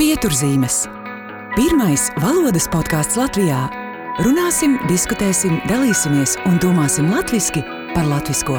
[0.00, 0.86] Pieturzīmes.
[1.52, 3.66] Pirmais valodas podkāsts Latvijā.
[4.24, 7.60] Runāsim, diskutēsim, dalīsimies un domāsim latviešu
[7.92, 8.56] par latviešu.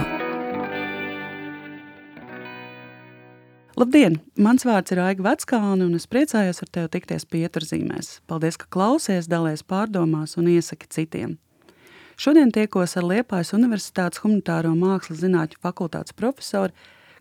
[3.81, 4.19] Labdien!
[4.37, 8.19] Mans vārds ir Aiga Vecāna, un es priecājos ar tevi tikties pieturzīmēs.
[8.29, 11.39] Paldies, ka klausies, dalies pārdomās un iesaki citiem.
[12.21, 16.77] Šodien tiekos ar Liepājas Universitātes humanitāro mākslas zinātņu fakultātes profesoru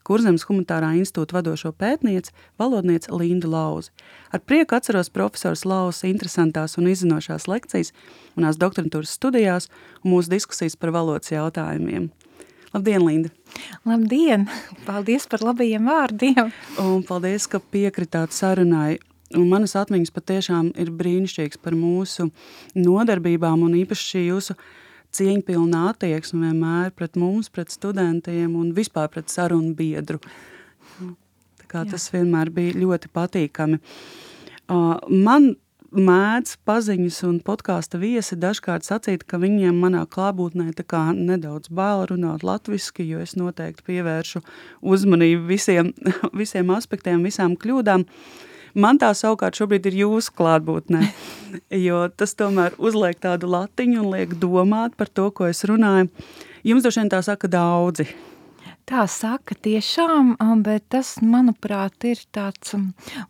[0.06, 3.92] Kurzemes humanitārā institūta vadošo pētnieci, valodnieci Lindu Lauzi.
[4.32, 7.92] Ar prieku atceros profesors Lauzas interesantās un izzinošās lekcijas
[8.36, 9.68] manās doktorantūras studijās
[10.02, 12.10] un mūsu diskusijas par valodas jautājumiem.
[12.70, 13.30] Labdien, Linda!
[13.84, 14.46] Labdien!
[14.86, 16.52] Paldies par labajiem vārdiem!
[16.78, 19.00] Un paldies, ka piekritāt sarunai.
[19.34, 22.28] Un manas atmiņas patiešām ir brīnišķīgas par mūsu
[22.78, 24.56] nodarbībām un īpaši šī jūsu
[25.16, 30.20] cieņpilna attieksme vienmēr pret mums, pret studentiem un vispār pret sarunu biedru.
[31.60, 31.92] Tā kā Jā.
[31.94, 33.80] tas vienmēr bija ļoti patīkami.
[34.70, 35.54] Uh, man
[35.90, 40.70] mēdz paziņas un podkāsta viesi dažkārt sacīt, ka viņiem manā klātbūtnē
[41.18, 44.44] nedaudz bail runāt latviešu, jo es noteikti pievēršu
[44.82, 45.90] uzmanību visiem,
[46.42, 48.06] visiem aspektiem, visām kļūdām.
[48.06, 51.02] Uh, Man tā savukārt šobrīd ir jūsu klātbūtnē,
[51.86, 56.10] jo tas tomēr uzliek tādu latiņu un liek domāt par to, ko es runāju.
[56.66, 58.06] Jums droši vien tā saka daudzi.
[58.90, 60.32] Tā saka tiešām,
[60.66, 62.72] bet tas, manuprāt, ir tāds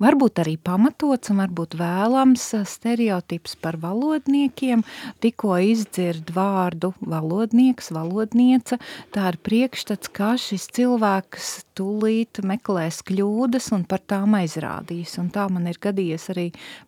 [0.01, 4.81] varbūt arī pamatots un varbūt vēlams stereotips par valodniekiem.
[5.21, 8.79] Tikko izdzird vārdu valodnieks, valodniece,
[9.13, 15.19] tā ir priekšstats, kā šis cilvēks tūlīt meklēs kļūdas un par tām aizrādīs.
[15.21, 16.47] Un tā man ir gadījies arī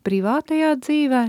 [0.09, 1.23] privātajā dzīvē,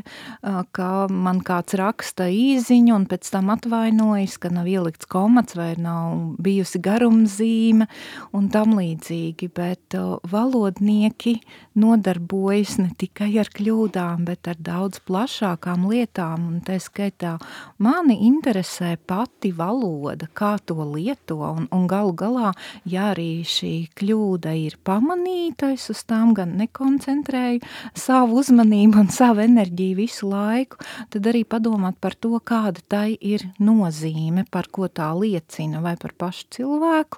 [0.72, 6.40] ka man kāds raksta īziņu un pēc tam atvainojas, ka nav ielikts komats vai nav
[6.40, 7.88] bijusi garums zīme
[8.36, 11.38] un tam līdzīgi, bet uh, valodnieki
[11.80, 17.36] nodarbojas ne tikai ar kļūdām, bet ar daudz plašākām lietām, un tā skaitā
[17.84, 22.54] mani interesē pati valoda, kā to lieto, un, un galu galā,
[22.90, 27.64] ja arī šī kļūda ir pamanīta, es uz tām gan nekoncentrēju
[27.98, 30.80] savu uzmanību un savu enerģiju visu laiku,
[31.14, 36.16] tad arī padomāt par to, kāda tai ir nozīme, par ko tā liecina, vai par
[36.18, 37.13] pašu cilvēku,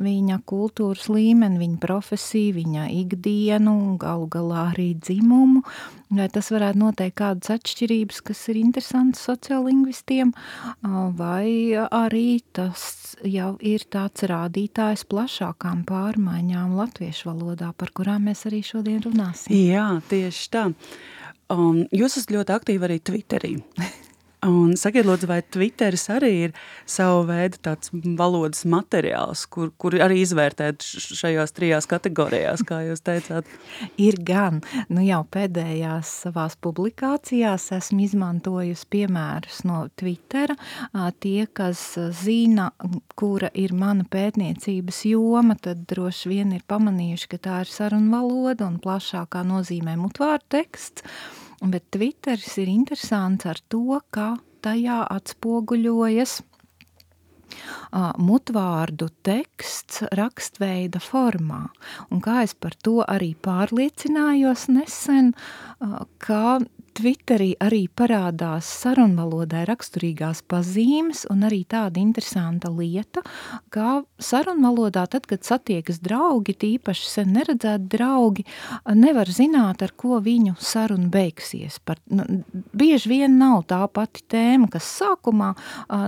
[0.00, 5.62] viņa kultūras līmeni, viņa profesiju, viņa ikdienu, galu galā arī dzimumu,
[6.16, 10.34] vai tas varētu noteikt kādas atšķirības, kas ir interesantas sociālingvistiem,
[11.18, 18.62] vai arī tas jau ir tāds rādītājs plašākām pārmaiņām latviešu valodā, par kurām mēs arī
[18.66, 19.54] šodien runāsim.
[19.54, 20.68] Jā, tieši tā.
[21.50, 23.56] Um, jūs esat ļoti aktīvi arī Twitterī.
[24.46, 26.52] Un sakiet, lūdzu, vai Twitteris arī ir
[26.88, 33.50] savu veidu tāds valodas materiāls, kur, kur arī izvērtēt šajās trijās kategorijās, kā jūs teicāt?
[34.00, 34.62] Ir gan.
[34.88, 40.56] Nu jau pēdējās savās publikācijās esmu izmantojusi piemērus no Twittera.
[41.20, 41.84] Tie, kas
[42.22, 42.70] zina,
[43.20, 48.70] kura ir mana pētniecības joma, tad droši vien ir pamanījuši, ka tā ir saruna valoda
[48.72, 51.04] un plašākā nozīmē mutvārdu teksts.
[51.60, 61.66] Bet Twitteris ir interesants ar to, ka tajā atspoguļojas uh, mutvārdu teksts rakstveida formā.
[62.08, 66.60] Un kā es par to arī pārliecinājos nesen, uh, ka
[66.96, 73.22] Twitterī arī parādās sarunvalodai raksturīgās pazīmes un arī tāda interesanta lieta,
[73.72, 78.44] kā sarunvalodā tad, kad satiekas draugi, tīpaši sen neredzēti draugi,
[78.98, 81.78] nevar zināt, ar ko viņu saruna beigsies.
[81.84, 82.26] Par, nu,
[82.76, 85.52] bieži vien nav tā pati tēma, kas sākumā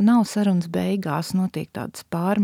[0.04, 2.40] nav sarunas beigās, notiek tādas pār,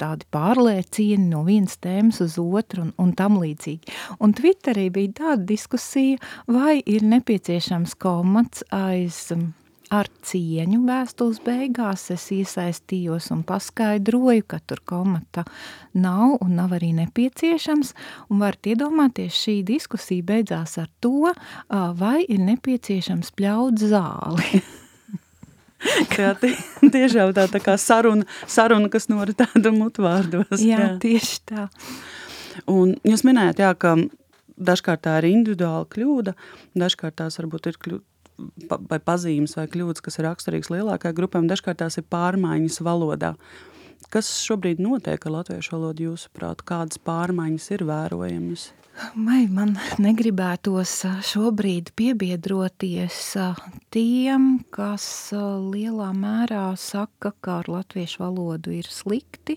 [0.00, 3.94] tādi pārliecieni no vienas tēmas uz otru un, un tam līdzīgi.
[4.22, 6.18] Un Twitterī bija tāda diskusija,
[6.50, 9.52] vai ir nepieciešams nepieciešams komats aiz um,
[9.90, 15.44] ar cieņu vēstules beigās es iesaistījos un paskaidroju, ka tur komata
[15.94, 17.94] nav un nav arī nepieciešams,
[18.30, 21.32] un varat iedomāties, šī diskusija beidzās ar to,
[21.68, 24.62] vai ir nepieciešams pļaut zāli.
[26.16, 30.62] jā, tiešām tā, tā kā saruna, saruna kas noritēta mutvārdos.
[30.62, 31.68] Jā, jā, tieši tā.
[32.68, 33.96] Un jūs minējāt, jā, ka
[34.64, 36.34] dažkārt tā ir individuāla kļūda,
[36.78, 38.08] dažkārt tās varbūt ir kļūda
[38.90, 43.34] vai pazīmes vai kļūdas, kas ir raksturīgas lielākajai grupai, un dažkārt tās ir pārmaiņas valodā.
[44.12, 48.70] Kas šobrīd notiek ar latviešu valodu, jūsuprāt, kādas pārmaiņas ir vērojamas?
[49.16, 53.20] Vai man negribētos šobrīd piebiedroties
[53.94, 59.56] tiem, kas lielā mērā saka, ka ar latviešu valodu ir slikti,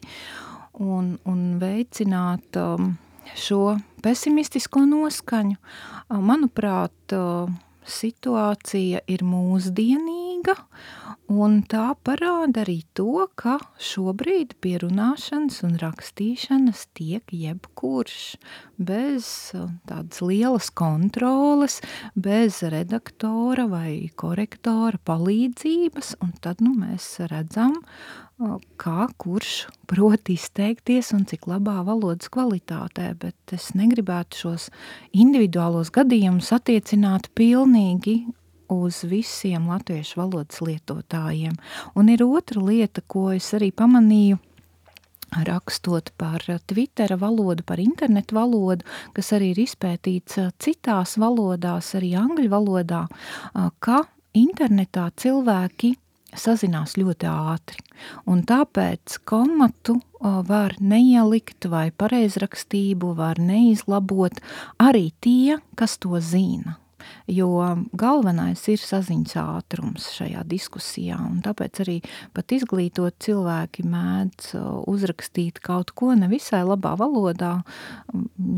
[0.80, 2.94] un, un veicināt um,
[3.34, 5.58] šo pesimistisko noskaņu.
[6.10, 7.16] Manuprāt,
[7.86, 10.56] situācija ir mūsdienīga,
[11.32, 18.36] un tā parāda arī to, ka šobrīd pie runāšanas un rakstīšanas tiek jebkurš.
[18.78, 19.28] Bez
[19.88, 21.80] tādas lielas kontroles,
[22.16, 27.80] bez redaktora vai korektora palīdzības, un tad nu, mēs redzam,
[28.82, 34.70] kā kurš prot izteikties un cik labā valodas kvalitātē, bet es negribētu šos
[35.16, 38.26] individuālos gadījumus attiecināt pilnīgi
[38.72, 41.56] uz visiem latviešu valodas lietotājiem.
[41.96, 44.40] Un ir otra lieta, ko es arī pamanīju,
[45.46, 52.50] rakstot par Twittera valodu, par internetu valodu, kas arī ir izpētīts citās valodās, arī angļu
[52.54, 53.06] valodā,
[53.84, 54.04] ka
[54.36, 55.96] internetā cilvēki
[56.36, 57.82] sazinās ļoti ātri.
[58.28, 64.42] Un tāpēc komatu var neielikt vai pareizrakstību var neizlabot
[64.82, 66.80] arī tie, kas to zina.
[67.32, 67.50] Jo
[67.98, 72.00] galvenais ir saziņas ātrums šajā diskusijā, un tāpēc arī
[72.36, 74.56] pat izglītot cilvēki mēdz
[74.92, 77.60] uzrakstīt kaut ko nevisai labā valodā,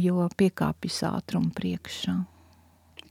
[0.01, 2.17] jo piekāpjas ātruma priekšā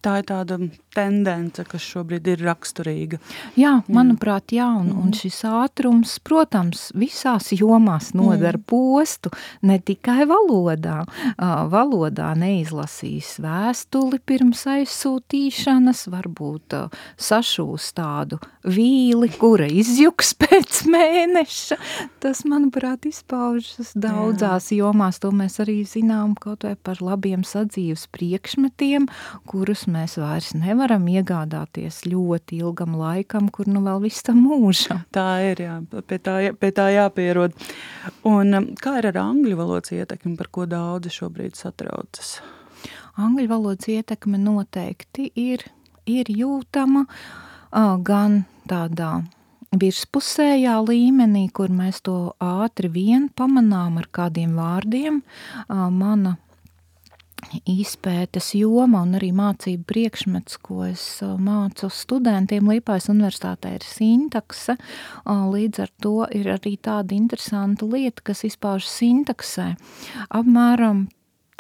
[0.04, 0.58] tā ir tāda
[0.96, 3.20] tendence, kas šobrīd ir raksturīga.
[3.58, 5.16] Jā, manuprāt, jā, un, un mhm.
[5.20, 8.66] šis ātrums, protams, visās jomās nodara mm.
[8.68, 9.32] postu,
[9.66, 11.02] ne tikai valodā.
[11.36, 21.78] Uh, valodā neizlasīs vēstuli pirms aizsūtīšanas, varbūt uh, sašūs tādu vīli, kura izjuks pēc mēneša.
[22.22, 24.80] Tas, manuprāt, izpaužas daudzās jā.
[24.82, 29.08] jomās, to mēs arī zinām kaut vai par labiem sadzīves priekšmetiem,
[29.48, 35.02] kurus mēs vairs nevaram iegādāties ļoti ilgam laikam, kur nu vēl viss tam mūžam.
[35.14, 35.76] Tā ir, jā,
[36.08, 37.56] pie tā, pie tā jāpierod.
[38.28, 42.38] Un um, kā ir ar angļu valodas ietekmi, par ko daudzi šobrīd satraucas?
[43.16, 45.64] Angļu valodas ietekme noteikti ir,
[46.06, 47.06] ir jūtama
[48.06, 49.22] gan tādā
[49.76, 55.22] virspusējā līmenī, kur mēs to ātri vien pamanām ar kādiem vārdiem.
[55.68, 56.36] Mana
[57.66, 64.76] izpētes joma un arī mācību priekšmets, ko es mācu studentiem Liepājas universitātē, ir sintakse.
[65.26, 69.72] Līdz ar to ir arī tāda interesanta lieta, kas izpaužas sintaksē.
[70.34, 71.06] Apmēram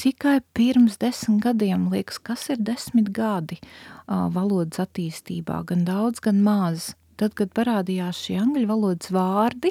[0.00, 3.60] tikai pirms desmit gadiem, liekas, kas ir desmit gadi
[4.06, 6.94] valodas attīstībā, gan daudz, gan maz.
[7.16, 9.70] Tad, kad parādījās šie angļu valodas vārdi,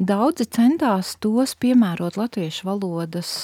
[0.00, 3.34] daudzi centās tos piemērot latviešu valodas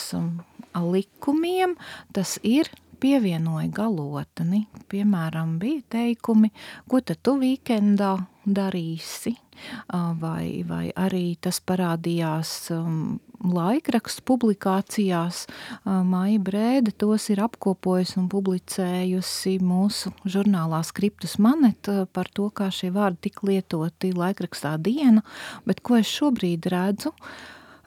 [0.75, 1.77] likumiem,
[2.15, 2.71] tas ir
[3.01, 4.67] pievienoja galotni.
[4.91, 6.53] Piemēram, bija teikumi,
[6.91, 8.17] ko tad tu vīkendā
[8.51, 9.35] darīsi,
[10.21, 15.45] vai, vai arī tas parādījās um, laikrakstu publikācijās.
[15.85, 22.93] Maija Brēde tos ir apkopojusi un publicējusi mūsu žurnālā Skriptus Manet par to, kā šie
[22.95, 25.25] vārdi tik lietoti laikrakstā diena,
[25.69, 27.15] bet ko es šobrīd redzu,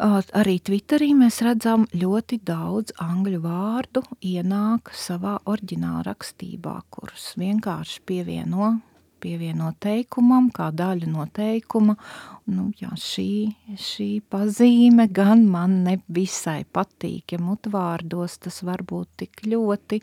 [0.03, 8.73] Arī Twitterī mēs redzam ļoti daudz angļu vārdu ienāk savā oriģināla rakstībā, kurus vienkārši pievieno
[9.23, 11.95] pievieno teikumam, kā daļu no teikuma.
[12.43, 20.01] Nu, jā, šī, šī pazīme gan man nevisai patīk, ja mutvārdos tas varbūt tik ļoti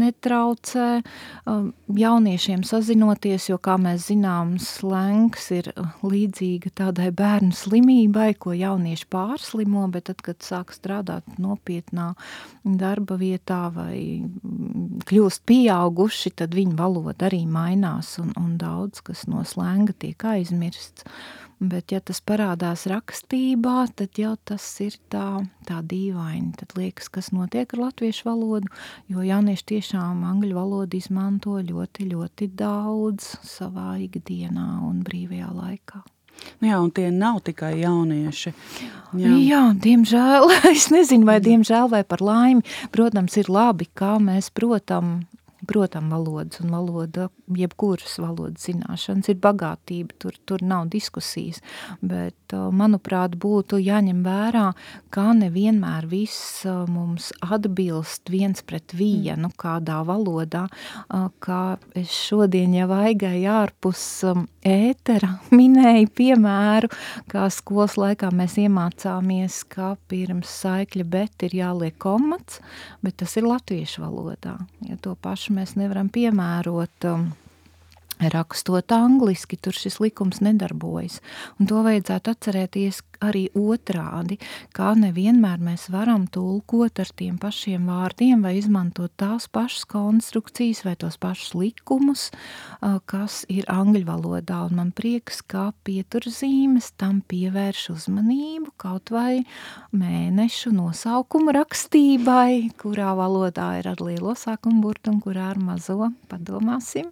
[0.00, 5.68] netraucē um, jauniešiem sazinoties, jo, kā mēs zinām, slengs ir
[6.00, 12.14] līdzīga tādai bērnu slimībai, ko jaunieši pārslimo, bet tad, kad sāk strādāt nopietnā
[12.64, 14.24] darba vietā vai
[15.12, 21.04] kļūst pieauguši, tad viņu valoda arī mainās un, un daudz kas no slēnga tiek aizmirsts.
[21.62, 26.56] Bet, ja tas parādās rakstībā, tad jau tas ir tā, tā dīvaini.
[26.58, 28.72] Tad liekas, kas notiek ar latviešu valodu,
[29.06, 36.02] jo jaunieši tiešām angļu valodu izmanto ļoti, ļoti daudz savā ikdienā un brīvajā laikā.
[36.58, 38.52] Nu jā, un tie nav tikai jaunieši.
[39.18, 44.50] Jā, jā diemžēl, es nezinu, vai diemžēl vai par laimi, protams, ir labi, kā mēs,
[44.50, 45.20] protam,
[45.66, 51.62] protam valodas un valoda, jebkuras valodas zināšanas ir bagātība, tur, tur nav diskusijas,
[52.02, 54.72] bet, manuprāt, būtu jāņem vērā,
[55.14, 60.66] kā nevienmēr viss mums atbilst viens pret vienu kādā valodā,
[61.42, 61.62] kā
[61.98, 64.02] es šodien jau aigai ārpus
[64.66, 66.90] ētera minēju piemēru,
[67.32, 72.60] kā skolas laikā mēs iemācāmies, ka pirms saikļa bet ir jāliek komats,
[73.02, 74.56] bet tas ir latviešu valodā.
[74.88, 77.28] Ja to pašu mēs nevaram piemērot um,
[78.30, 81.20] rakstot angliski, tur šis likums nedarbojas.
[81.58, 84.38] Un to vajadzētu atcerēties arī otrādi,
[84.74, 90.96] kā nevienmēr mēs varam tulkot ar tiem pašiem vārdiem vai izmantot tās pašas konstrukcijas vai
[90.98, 92.28] tos pašus likumus,
[93.10, 94.62] kas ir angļu valodā.
[94.66, 99.44] Un man prieks, ka pieturzīmes tam pievērš uzmanību kaut vai
[99.94, 106.10] mēnešu nosaukumu rakstībai, kurā valodā ir ar lielo sākumu burtu un kurā ar mazo.
[106.30, 107.10] Padomāsim.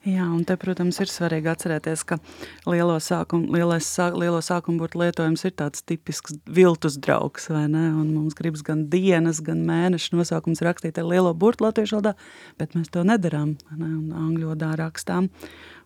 [0.00, 2.16] Jā, un te, protams, ir svarīgi atcerēties, ka
[2.64, 7.84] lielo sākumu, lielais, sāk, lielo sākumu burtu lietojums ir tāds tipisks viltus draugs, vai ne?
[7.92, 12.14] Un mums gribas gan dienas, gan mēnešu nosaukums rakstīt ar lielo burtu latviešu valodā,
[12.56, 13.92] bet mēs to nedarām, ne?
[13.92, 15.28] Un angļu valodā rakstām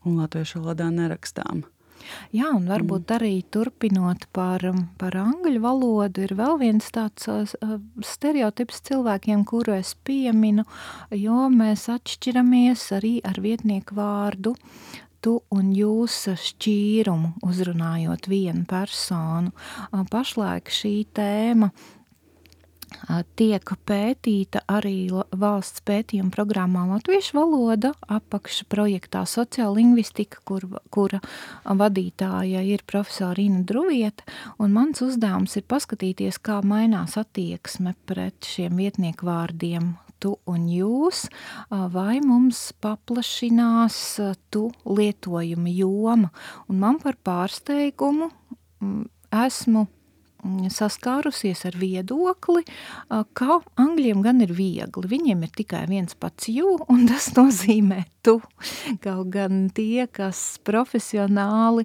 [0.07, 1.67] un latviešu valodā nerakstām.
[2.35, 3.15] Jā, un varbūt mm.
[3.17, 4.65] arī turpinot par,
[5.01, 10.67] par angļu valodu, ir vēl viens tāds uh, stereotips cilvēkiem, kuru es pieminu,
[11.15, 14.55] jo mēs atšķiramies arī ar vietnieku vārdu
[15.25, 19.55] tu un jūs šķīrumu uzrunājot vienu personu.
[20.13, 21.71] Pašlaik šī tēma
[23.39, 31.21] tiek pētīta arī valsts pētījuma programmā Latviešu valoda apakšprojektā sociālingvistika, kur, kura
[31.65, 34.27] vadītāja ir profesora Ina Druvieta,
[34.59, 41.27] un mans uzdevums ir paskatīties, kā mainās attieksme pret šiem vietnieku vārdiem tu un jūs,
[41.71, 43.99] vai mums paplašinās
[44.55, 46.31] tu lietojuma joma.
[46.71, 48.31] Un man par pārsteigumu
[49.45, 49.87] esmu
[50.73, 52.65] saskārusies ar viedokli,
[53.09, 55.11] ka angļiem gan ir viegli.
[55.15, 58.39] Viņiem ir tikai viens pats jū, un tas nozīmē tu.
[59.05, 61.85] Kaut gan tie, kas profesionāli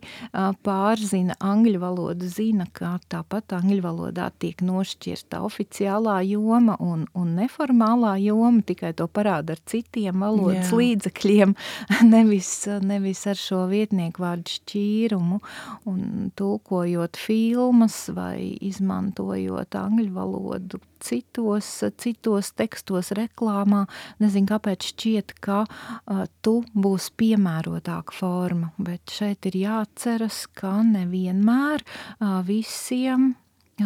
[0.65, 8.15] pārzina angļu valodu, zina, ka tāpat angļu valodā tiek nošķirta oficiālā joma un, un neformālā
[8.23, 10.79] joma, tikai to parāda ar citiem valodas Jā.
[10.81, 11.55] līdzekļiem,
[12.13, 12.53] nevis,
[12.83, 15.41] nevis ar šo vietnieku vārdu šķīrumu
[15.89, 21.67] un tulkojot filmas vai izmantojot angļu valodu citos,
[22.01, 23.85] citos tekstos, reklāmā.
[24.21, 31.85] Nezinu, kāpēc šķiet, ka uh, tu būs piemērotāka forma, bet šeit ir jāatceras, ka nevienmēr
[31.85, 33.33] uh, visiem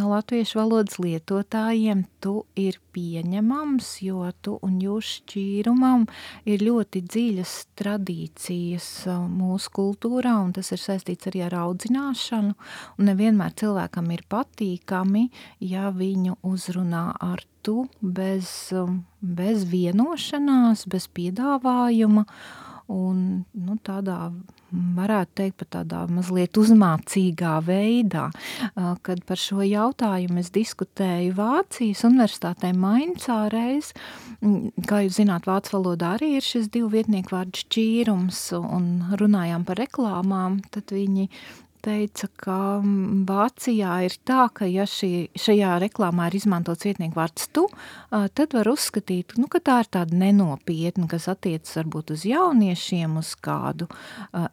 [0.02, 6.08] latviešu valodas lietotājiem tu ir pieņemams, jo tu un jūs šķīrumam
[6.50, 12.56] ir ļoti dziļas tradīcijas uh, mūsu kultūrā, un tas ir saistīts arī ar audzināšanu,
[12.98, 15.28] un nevienmēr cilvēkam ir patīkami,
[15.62, 22.26] ja viņu uzrunā ar tu bez, um, bez vienošanās, bez piedāvājuma,
[22.94, 23.20] un
[23.54, 24.30] nu, tādā,
[24.72, 28.28] varētu teikt, pat tādā mazliet uzmācīgā veidā,
[29.06, 33.94] kad par šo jautājumu es diskutēju Vācijas universitātē Maincā reiz,
[34.90, 38.90] kā jūs zināt, vācu valodā arī ir šis divu vietnieku vārdu šķīrums, un
[39.22, 41.30] runājām par reklāmām, tad viņi
[41.84, 47.50] teica, ka mm, Vācijā ir tā, ka ja šī, šajā reklāmā ir izmantots vietnieku vārds
[47.56, 47.66] tu,
[48.10, 53.34] tad var uzskatīt, nu, ka tā ir tāda nenopietna, kas attiecas varbūt uz jauniešiem, uz
[53.44, 53.90] kādu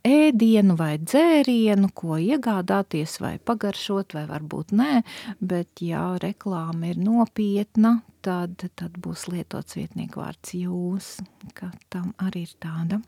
[0.06, 5.02] ēdienu vai dzērienu, ko iegādāties vai pagaršot, vai varbūt nē,
[5.40, 11.14] bet ja reklāma ir nopietna, tad, tad būs lietots vietnieku vārds jūs,
[11.56, 13.00] ka tam arī ir tāda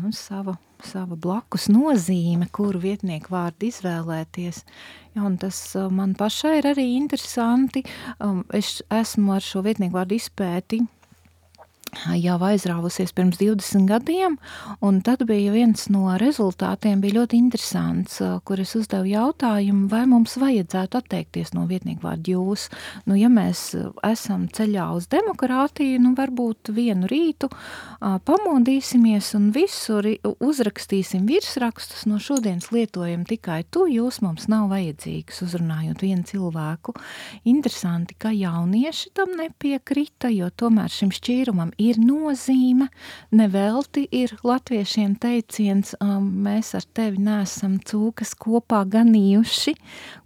[0.00, 4.62] nu, sava, sava blakus nozīme, kuru vietnieku vārdu izvēlēties.
[5.16, 7.84] Ja, tas uh, man pašai ir arī interesanti.
[8.18, 10.82] Um, es esmu ar šo vietnieku vārdu izpēti
[11.92, 14.38] jau aizrāvusies pirms 20 gadiem,
[14.80, 18.16] un tad bija viens no rezultātiem bija ļoti interesants,
[18.48, 22.68] kur es uzdevu jautājumu, vai mums vajadzētu atteikties no vietnieku vārdu jūs.
[23.04, 23.74] Nu, ja mēs
[24.08, 27.50] esam ceļā uz demokrātiju, nu, varbūt vienu rītu
[28.00, 36.02] pamodīsimies un visur uzrakstīsim virsrakstus, no šodienas lietojam tikai tu, jūs mums nav vajadzīgs, uzrunājot
[36.02, 36.96] vienu cilvēku.
[37.52, 42.88] Interesanti, ka jaunieši tam nepiekrita, jo tomēr šim šķīrumam ir nozīme.
[43.34, 49.76] Nevelti ir latviešiem teiciens, um, mēs ar tevi neesam cūkas kopā ganījuši.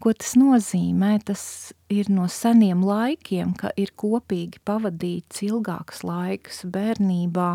[0.02, 1.16] Ko tas nozīmē?
[1.26, 1.46] Tas
[1.92, 7.50] ir no seniem laikiem, ka ir kopīgi pavadīts ilgāks laiks bērnībā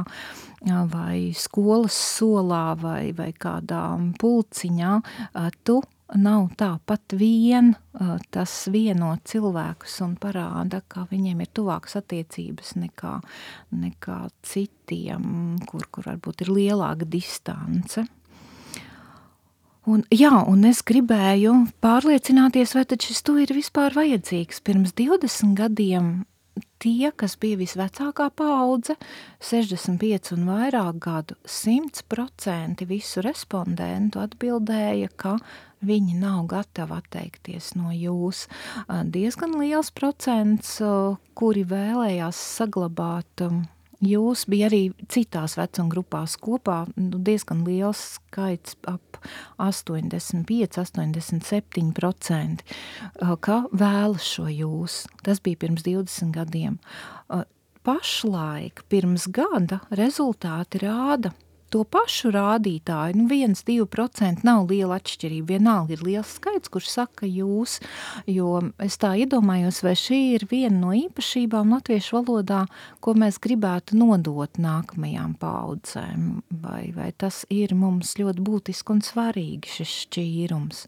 [0.91, 3.85] vai skolas solā vai, vai kādā
[4.21, 4.93] pulciņā.
[5.67, 5.81] Tu
[6.17, 7.73] nav tāpat vien
[8.33, 13.17] tas vieno cilvēkus un parāda, ka viņiem ir tuvākas attiecības nekā,
[13.75, 18.05] nekā citiem, kur, kur varbūt ir lielāka distance.
[19.89, 24.61] Un, jā, un es gribēju pārliecināties, vai šis tu ir vispār vajadzīgs.
[24.61, 26.11] Pirms 20 gadiem
[26.81, 28.95] tie, kas bija visvecākā paudze,
[29.41, 35.37] 65 un vairāk gadu, 100% visu respondentu atbildēja, ka
[35.85, 38.47] viņi nav gatavi atteikties no jūs.
[38.87, 40.77] Diezgan liels procents,
[41.37, 43.47] kuri vēlējās saglabāt
[44.01, 49.19] Jūs bija arī citās vecuma grupās kopā nu, diezgan liels skaits, ap
[49.61, 52.65] 85, 87%,
[53.45, 55.03] ka vēlas šo jūs.
[55.21, 56.79] Tas bija pirms 20 gadiem.
[57.85, 61.29] Pašlaik, pirms gada, rezultāti rāda,
[61.71, 67.77] to pašu rādītāju, nu 1-2% nav liela atšķirība, vienalga ir liels skaits, kurš saka jūs,
[68.29, 72.65] jo es tā iedomājos, vai šī ir viena no īpašībām latviešu valodā,
[73.03, 76.25] ko mēs gribētu nodot nākamajām paudzēm,
[76.63, 80.85] vai, vai tas ir mums ļoti būtiski un svarīgi šis šķīrums.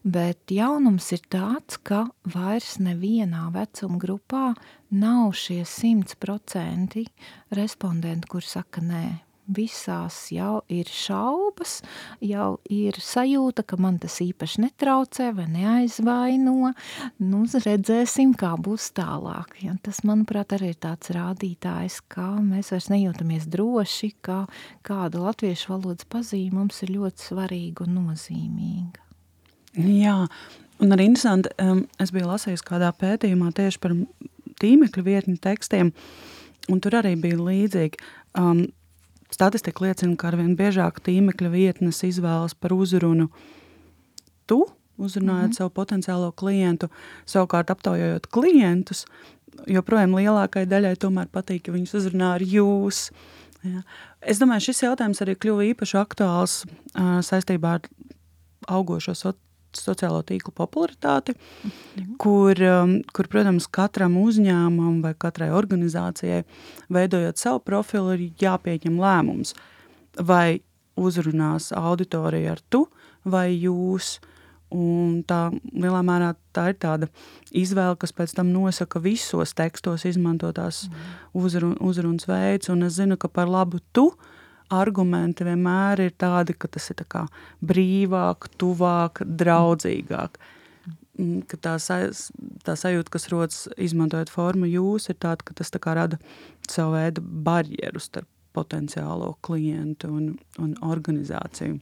[0.00, 4.46] Bet jaunums ir tāds, ka vairs nevienā vecuma grupā
[4.90, 7.04] nav šie 100%
[7.58, 9.04] respondenti, kur saka nē,
[9.56, 11.80] visās jau ir šaubas,
[12.24, 16.72] jau ir sajūta, ka man tas īpaši netraucē vai neaizvaino.
[17.22, 19.58] Nu, redzēsim, kā būs tālāk.
[19.64, 24.44] Ja, tas, manuprāt, arī ir tāds rādītājs, ka mēs vairs nejūtamies droši, ka
[24.86, 29.06] kāda latviešu valodas pazīme mums ir ļoti svarīga un nozīmīga.
[29.78, 30.16] Jā,
[30.82, 33.94] un arī interesanti, um, es biju lasījusi kādā pētījumā tieši par
[34.60, 35.92] tīmekļa vietņu tekstiem,
[36.70, 38.00] un tur arī bija līdzīgi.
[38.38, 38.66] Um,
[39.30, 43.28] Statistika liecina, ka arvien biežāk tīmekļa vietnes izvēlas par uzrunu
[44.50, 44.64] tu,
[44.98, 45.56] uzrunājot mm -hmm.
[45.56, 46.88] savu potenciālo klientu,
[47.26, 49.06] savukārt aptaujājot klientus,
[49.66, 53.10] joprojām lielākai daļai tomēr patīk, ka viņus uzrunā ar jūs.
[53.62, 53.82] Ja.
[54.20, 57.80] Es domāju, šis jautājums arī kļuva īpaši aktuāls uh, saistībā ar
[58.68, 59.32] augošo so
[59.76, 62.16] sociālo tīklu popularitāti, mhm.
[62.20, 66.42] kur, um, kur, protams, katram uzņēmumam vai katrai organizācijai,
[66.92, 69.54] veidojot savu profilu, ir jāpieņem lēmums,
[70.18, 70.60] vai
[71.00, 72.86] uzrunās auditorija ar tu
[73.24, 74.18] vai jūs.
[74.70, 77.08] Un tā lielā mērā tā ir tāda
[77.50, 81.08] izvēle, kas pēc tam nosaka visos tekstos izmantotās mm.
[81.34, 82.70] uzrun, uzrunas veids.
[82.70, 84.28] Un es zinu, ka par labu tu uh,
[84.70, 87.26] argumenti vienmēr ir tādi, ka tas ir tā
[87.66, 90.40] brīvāk, tuvāk, draudzīgāk.
[91.20, 91.76] Mm, ka tā,
[92.64, 96.20] tā sajūta, kas rodas izmantojot formu jūs, ir tāda, ka tas tā rada
[96.70, 101.78] savu veidu barjeru starp potenciālo klientu un, un organizāciju.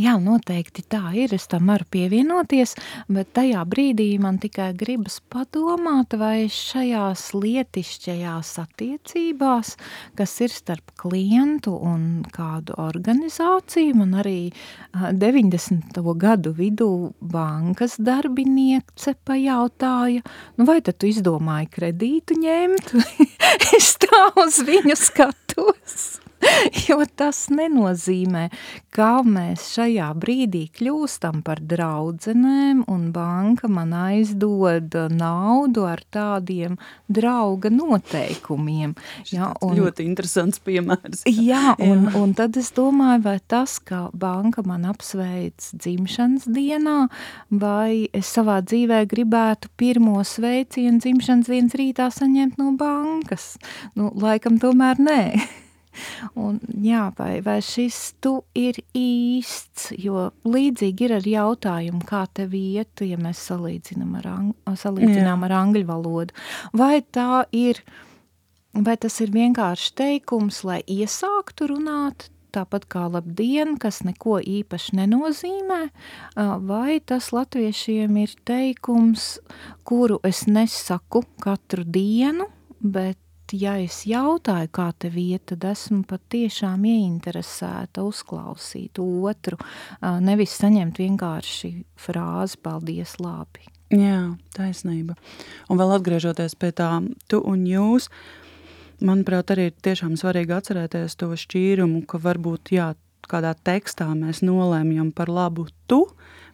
[0.00, 1.34] Jā, noteikti tā ir.
[1.34, 2.74] Es tam varu pievienoties,
[3.12, 9.74] bet tajā brīdī man tikai gribas padomāt, vai šajās lietišķajās attiecībās,
[10.18, 14.52] kas ir starp klientu un kādu organizāciju, man arī
[14.94, 16.02] 90.
[16.18, 20.24] gadu vidū bankas darbiniece pajautāja,
[20.58, 22.94] nu vai tad tu izdomāji kredītu ņemt?
[23.78, 26.23] es tā uz viņu skatos.
[26.88, 28.48] jo tas nenozīmē,
[28.94, 36.76] kā mēs šajā brīdī kļūstam par draudzenēm un banka man aizdod naudu ar tādiem
[37.08, 38.94] drauga noteikumiem.
[39.32, 41.24] Ja, un, ļoti interesants piemērs.
[41.28, 42.14] Jā, un, jā.
[42.20, 46.98] un tad es domāju, vai tas, ka banka man apsveic dzimšanas dienā,
[47.50, 53.54] vai es savā dzīvē gribētu pirmo sveicienu dzimšanas dienas rītā saņemt no bankas.
[53.98, 55.20] Nu, laikam tomēr nē.
[56.44, 62.56] Un, jā, vai, vai šis tu ir īsts, jo līdzīgi ir ar jautājumu, kā tev
[62.58, 65.50] iet, ja mēs salīdzinām ar, ang salīdzinām jā.
[65.50, 66.36] ar angļu valodu.
[66.76, 67.82] Vai tā ir,
[68.74, 75.80] vai tas ir vienkārši teikums, lai iesāktu runāt, tāpat kā labdien, kas neko īpaši nenozīmē,
[76.68, 79.38] vai tas latviešiem ir teikums,
[79.86, 82.48] kuru es nesaku katru dienu,
[82.80, 83.18] bet
[83.52, 89.58] ja es jautāju, kā tev iet, tad esmu patiešām ieinteresēta uzklausīt otru,
[90.24, 91.72] nevis saņemt vienkārši
[92.06, 93.66] frāzi paldies labi.
[93.94, 95.14] Jā, taisnība.
[95.70, 96.88] Un vēl atgriežoties pie tā
[97.30, 98.08] tu un jūs,
[99.04, 102.94] manuprāt, arī ir tiešām svarīgi atcerēties to šķīrumu, ka varbūt, jā,
[103.28, 106.04] kādā tekstā mēs nolēmjam par labu tu,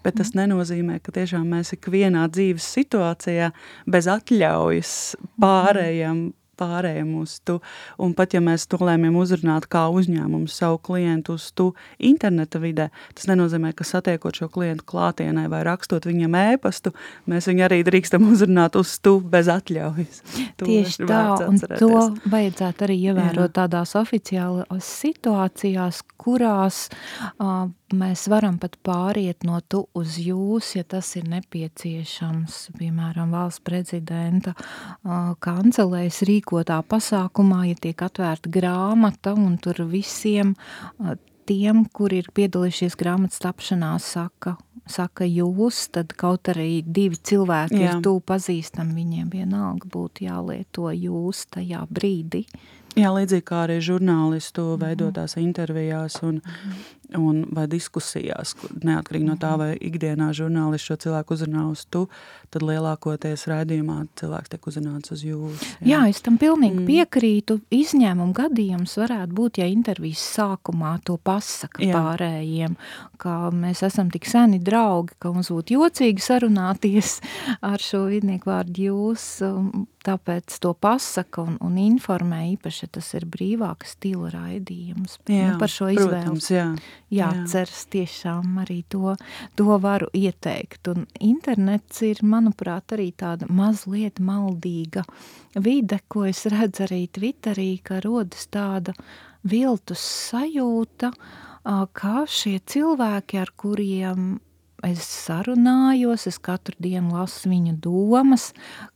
[0.05, 0.42] bet tas mm.
[0.42, 3.50] nenozīmē, ka tiešām mēs ikvienā dzīves situācijā
[3.90, 4.92] bez atļaujas
[5.42, 7.59] pārējām pārējiem uz tu.
[8.01, 12.90] Un pat ja mēs to lēmjam uzrunāt kā uzņēmumu savu klientu uz tu interneta vidē,
[13.16, 16.94] tas nenozīmē, ka satiekot šo klientu klātienē vai rakstot viņam ēpastu,
[17.31, 20.23] mēs viņu arī drīkstam uzrunāt uz tu bez atļaujas.
[20.61, 21.88] To Tieši tā, un to
[22.29, 23.53] vajadzētu arī ievērot Jā.
[23.62, 26.88] tādās oficiālās situācijās, kurās
[27.38, 33.64] uh, mēs varam pat pāriet no tu uz jūs, ja tas ir nepieciešams, piemēram, valsts
[33.66, 34.55] prezidenta
[35.44, 40.55] kancelēs rīkotā pasākumā, ja tiek atvērta grāmata un tur visiem
[41.50, 44.57] tiem, kur ir piedalījušies grāmatas tapšanā, saka,
[44.90, 47.94] saka jūs, tad kaut arī divi cilvēki Jā.
[47.96, 52.44] ir tū pazīstami, viņiem vienalga būtu jālieto jūs tajā brīdī.
[52.98, 54.81] Jā, līdzīgi kā arī žurnālistu mhm.
[54.85, 56.40] veidotās intervijās un,
[57.18, 59.61] un vai diskusijās, neatkarīgi no tā, mhm.
[59.62, 62.07] vai ikdienā žurnālisti šo cilvēku uzrunā uz tu,
[62.51, 65.64] tad lielākoties raidījumā cilvēks tiek uzrunāts uz jūs.
[65.81, 66.88] Jā, jā es tam pilnīgi mm.
[66.88, 67.61] piekrītu.
[67.75, 71.94] Izņēmumu gadījums varētu būt, ja intervijas sākumā to pasaka jā.
[71.94, 72.75] pārējiem,
[73.23, 77.18] ka mēs esam tik seni draugi, ka mums būtu jocīgi sarunāties
[77.70, 79.27] ar šo vidnieku vārdu jūs,
[80.07, 85.18] tāpēc to pasaka un, un informē īpaši, ja tas ir brīvāka stila raidījums.
[85.29, 86.51] Jā, nu, par šo izvēles.
[86.53, 86.66] Jā,
[87.11, 87.90] jāceras jā.
[87.96, 89.14] tiešām arī to,
[89.59, 90.90] to varu ieteikt.
[90.92, 95.05] Un internets ir, manuprāt, arī tāda mazliet maldīga
[95.55, 98.94] vide, ko es redzu arī Twitterī, ka rodas tāda
[99.42, 101.12] viltus sajūta,
[101.96, 104.31] kā šie cilvēki, ar kuriem
[104.86, 108.50] es sarunājos, es katru dienu lasu viņa domas,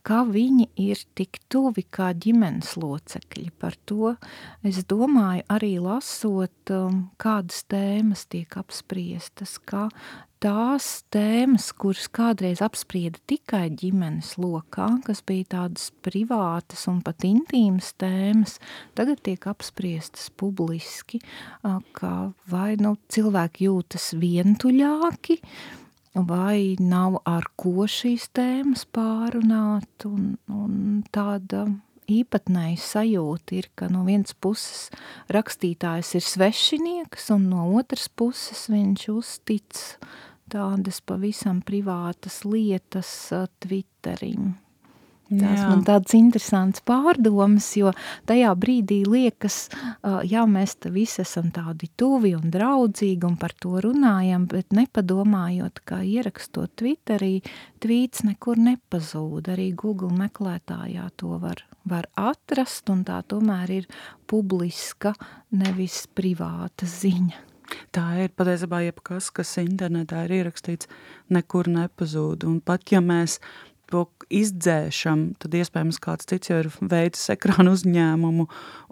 [0.05, 3.49] kā viņi ir tik tuvi kā ģimenes locekļi.
[3.59, 4.15] Par to
[4.65, 9.89] es domāju arī lasot, um, kādas tēmas tiek apspriestas, kā
[10.43, 17.93] tās tēmas, kuras kādreiz apsprieda tikai ģimenes lokā, kas bija tādas privātas un pat intīmas
[18.01, 18.57] tēmas,
[18.97, 21.21] tagad tiek apspriestas publiski,
[21.97, 22.13] ka
[22.51, 25.39] vai nu cilvēki jūtas vientuļāki,
[26.15, 31.65] vai nav ar ko šīs tēmas pārunāt, un, un tāda
[32.11, 34.89] īpatnēji sajūta ir, ka no vienas puses
[35.33, 39.81] rakstītājs ir svešinieks, un no otras puses viņš uztic
[40.51, 43.09] tādas pavisam privātas lietas
[43.59, 44.64] Twitterim.
[45.25, 45.69] Tās jā.
[45.71, 47.89] man tādas interesantas pārdomas, jo
[48.29, 49.71] tajā brīdī liekas,
[50.29, 55.81] jā, mēs te visi esam tādi tuvi un draudzīgi un par to runājam, bet nepadomājot,
[55.89, 57.39] kā ierakstot Twitterī,
[57.81, 63.89] tvīts nekur nepazūd, arī Google meklētājā to var, var atrast, un tā tomēr ir
[64.29, 65.15] publiska,
[65.57, 67.45] nevis privāta ziņa.
[67.95, 70.89] Tā ir patiesībā jebkas, kas internetā ir ierakstīts,
[71.33, 72.45] nekur nepazūd.
[72.45, 73.39] Un pat ja mēs
[73.91, 78.47] to izdzēšam, tad iespējams kāds cits jau ir veicis ekrānu uzņēmumu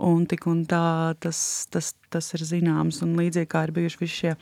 [0.10, 0.86] un tik un tā
[1.24, 1.40] tas,
[1.74, 3.02] tas, tas ir zināms.
[3.06, 4.34] Un līdzīgi kā ir bijuši visi šie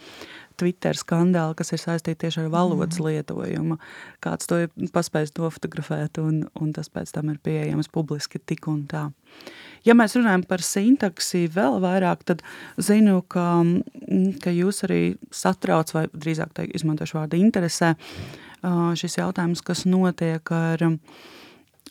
[0.62, 3.08] Twitter skandāli, kas ir saistīti tieši ar valodas mm.
[3.08, 3.78] lietojumu.
[4.24, 8.84] Kāds to ir paspējis nofotografēt un, un tas pēc tam ir pieejams publiski tik un
[8.92, 9.08] tā.
[9.88, 12.44] Ja mēs runājam par sintaksi vēl vairāk, tad
[12.78, 13.48] zinu, ka,
[14.44, 15.02] ka jūs arī
[15.34, 17.96] satrauc, vai drīzāk teik, izmantošu vārdu interesē,
[18.64, 20.86] šis jautājums, kas notiek ar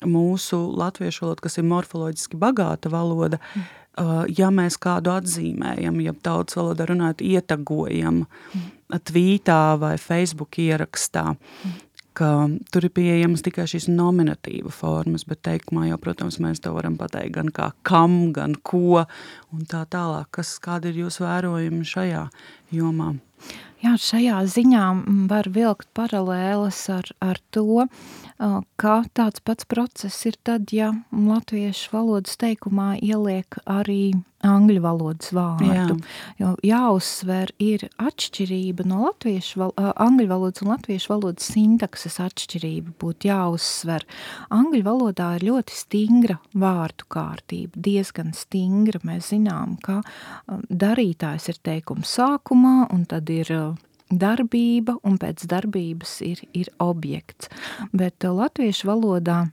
[0.06, 3.40] mūsu latviešu valodu, kas ir morfoloģiski bagāta valoda,
[4.30, 8.24] ja mēs kādu atzīmējam, ja tautas valodā runājot, ietagojam
[8.90, 11.35] tvītā vai Facebook ierakstā,
[12.16, 12.30] ka
[12.72, 17.37] tur ir pieejamas tikai šīs nominatīva formas, bet teikumā jau, protams, mēs to varam pateikt
[17.37, 19.04] gan kā kam, gan ko
[19.54, 20.30] un tā tālāk.
[20.35, 22.26] Kas, kādi ir jūsu vērojumi šajā
[22.76, 23.14] jomā?
[23.80, 24.86] Jā, šajā ziņā
[25.30, 27.86] var vilkt paralēles ar, ar to,
[28.81, 34.14] ka tāds pats process ir tad, ja latviešu valodas teikumā ieliek arī
[34.46, 35.66] angļu valodas vārdu.
[35.68, 35.96] Jā.
[36.40, 43.29] Jo jāuzsver ir atšķirība no latviešu, val, angļu valodas un latviešu valodas sintakses atšķirība būtu
[43.29, 44.07] jāuzsver.
[44.57, 49.03] Angļu valodā ir ļoti stingra vārdu kārtība, diezgan stingra.
[49.05, 50.00] Mēs zinām, ka
[50.48, 53.53] darītājs ir teikums sākumā un tad ir
[54.10, 57.50] darbība, un pēc darbības ir, ir objekts.
[57.92, 59.46] Bet latviešu valodā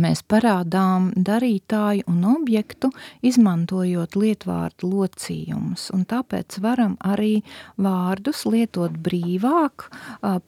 [0.00, 2.90] mēs parādām darītāju un objektu,
[3.26, 7.42] izmantojot lietvārdu locījumus, un tāpēc varam arī
[7.76, 9.88] vārdus lietot brīvāk.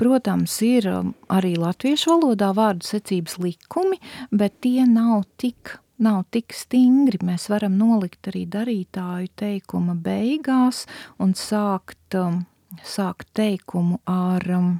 [0.01, 0.89] Protams, ir
[1.29, 4.01] arī latviešu valodā vārdu secības likumi,
[4.33, 7.19] bet tie nav tik nav tik stingri.
[7.27, 10.85] Mēs varam nolikt arī darītāju teikuma beigās
[11.19, 12.45] un sākt um,
[12.87, 14.71] sākt teikumu ar, um,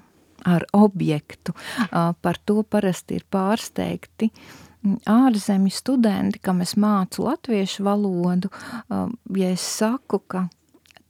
[0.47, 1.55] ar objektu.
[1.89, 8.53] Uh, par to parasti ir pārsteigti mm, ārzemju studenti, kam es mācu latviešu valodu,
[8.89, 10.47] uh, ja es saku, ka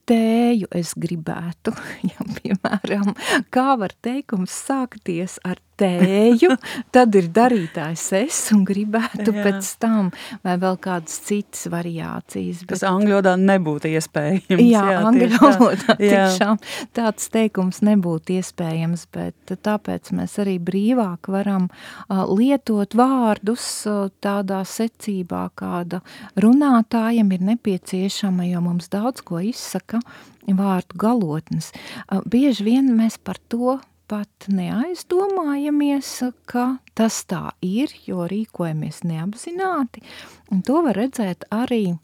[0.09, 1.73] tēju es gribētu,
[2.11, 3.13] ja, piemēram,
[3.53, 6.55] kā var teikums sākties ar tēju,
[6.95, 9.45] tad ir darītājs es un gribētu Jā.
[9.45, 10.11] pēc tam
[10.45, 12.63] vai vēl kādas citas variācijas.
[12.65, 12.75] Bet...
[12.75, 14.63] Tas angļu valodā nebūtu iespējams.
[14.63, 16.59] Jā, jā angļu valodā tiešām
[16.95, 24.63] tāds teikums nebūtu iespējams, bet tāpēc mēs arī brīvāk varam uh, lietot vārdus uh, tādā
[24.67, 26.01] secībā, kāda
[26.39, 30.01] runātājiem ir nepieciešama, jo mums daudz ko izsaka
[30.49, 31.71] vārdu galotnes.
[32.07, 33.77] Uh, bieži vien mēs par to
[34.09, 36.11] pat neaizdomājamies,
[36.49, 40.03] ka tas tā ir, jo rīkojamies neapzināti.
[40.51, 41.99] Un to var redzēt arī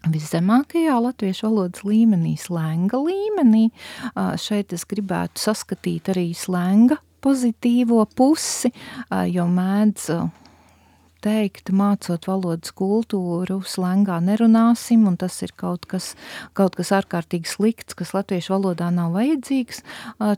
[0.00, 3.66] Viszemākajā latviešu valodas līmenī, slēnga līmenī,
[4.40, 8.72] šeit es gribētu saskatīt arī slēnga pozitīvo pusi,
[9.28, 10.06] jo mēdz
[11.24, 16.14] teikt, mācot valodas kultūru, slēngā nerunāsim, un tas ir kaut kas,
[16.56, 19.82] kaut kas ārkārtīgi slikts, kas latviešu valodā nav vajadzīgs,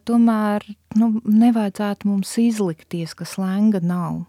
[0.08, 0.66] tomēr
[0.98, 4.22] nu, nevajadzētu mums izlikties, ka slēnga nav.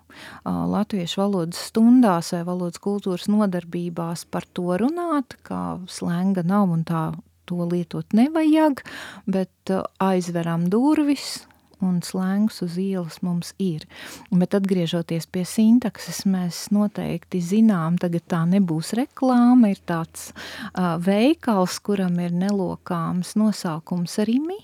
[0.45, 7.07] Latviešu valodas stundās vai valodas kultūras nodarbībās par to runāt, ka slēnga nav un tā
[7.49, 8.85] to lietot nevajag,
[9.27, 11.41] bet aizveram durvis,
[11.83, 13.85] un slēngs uz ielas mums ir.
[14.31, 21.79] Bet atgriežoties pie sintakses, mēs noteikti zinām, tagad tā nebūs reklāma, ir tāds uh, veikals,
[21.83, 24.59] kuram ir nelokāms nosaukums rimi,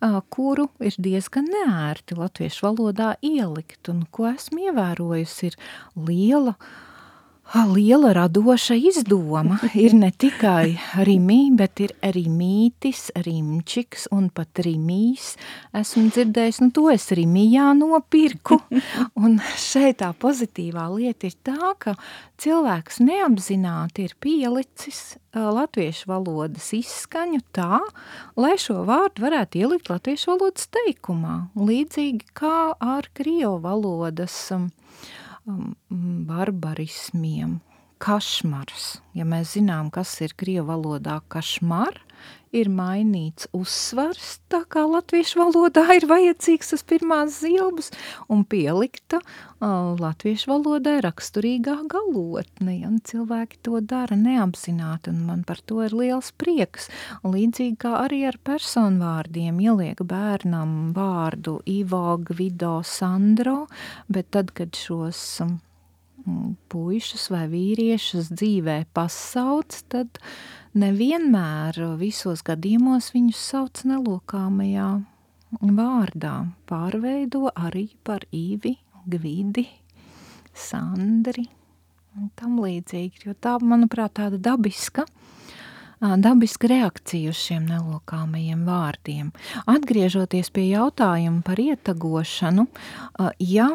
[0.00, 5.60] uh, kuru ir diezgan neērti latviešu valodā ielikt, un ko esmu ievērojusi, ir
[6.08, 6.80] liela uh,
[7.54, 9.58] liela radoša izdoma.
[9.84, 15.34] Ir ne tikai rimī, bet ir arī mītis, rimčiks un pat rimīs.
[15.76, 18.60] Esmu dzirdējis, nu to es rimijā nopirku.
[19.22, 21.96] Un šeit tā pozitīvā lieta ir tā, ka
[22.42, 27.80] cilvēks neapzināti ir pielicis latviešu valodas izskaņu tā,
[28.36, 31.38] lai šo vārdu varētu ielikt latviešu valodas teikumā.
[31.56, 34.81] Līdzīgi kā ar krievu valodas um, Um,
[35.46, 37.60] barbarismiem.
[38.02, 42.00] Kašmars, ja mēs zinām, kas ir krievu valodā kašmar,
[42.52, 47.88] ir mainīts uzsvars, tā kā latviešu valodā ir vajadzīgs tas pirmās zilbas,
[48.32, 55.62] un pielikta uh, latviešu valodai raksturīgā galotne, ja cilvēki to dara neapzināti, un man par
[55.64, 56.90] to ir liels prieks.
[57.24, 63.66] Līdzīgi kā arī ar personvārdiem ieliek bērnam vārdu Ivo, Gvido, Sandro,
[64.12, 65.60] bet tad, kad šos um,
[66.72, 74.88] puišus vai vīriešus dzīvē pasauc, tad uh, nevienmēr visos gadījumos viņus sauc nelokāmajā
[75.60, 76.34] vārdā.
[76.68, 79.66] Pārveido arī par īvi, gvidi,
[80.54, 81.48] sandri
[82.16, 85.06] un tam līdzīgi, jo tā, manuprāt, tāda dabiska,
[86.00, 89.30] dabiska reakcija uz šiem nelokāmajiem vārdiem.
[89.70, 92.66] Atgriežoties pie jautājuma par ietagošanu,
[93.40, 93.70] ja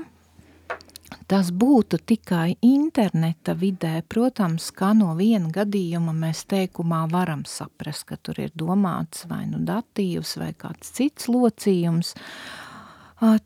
[1.27, 8.17] tas būtu tikai interneta vidē, protams, kā no viena gadījuma mēs teikumā varam saprast, ka
[8.17, 12.13] tur ir domāts vai nu datīvs vai kāds cits locījums,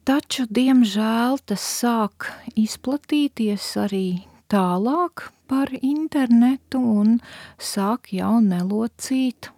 [0.07, 4.05] taču, diemžēl, tas sāk izplatīties arī
[4.51, 7.17] tālāk par internetu un
[7.59, 9.51] sāk jau nelocīt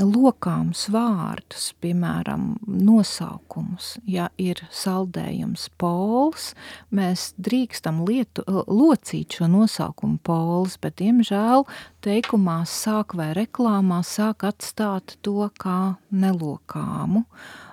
[0.00, 3.94] lokāmus vārdus, piemēram, nosaukumus.
[4.08, 6.52] Ja ir saldējums pols,
[6.94, 11.66] mēs drīkstam lietu, locīt šo nosaukumu pols, bet, diemžēl,
[12.04, 17.24] teikumā sāk vai reklāmā sāk atstāt to kā nelokāmu.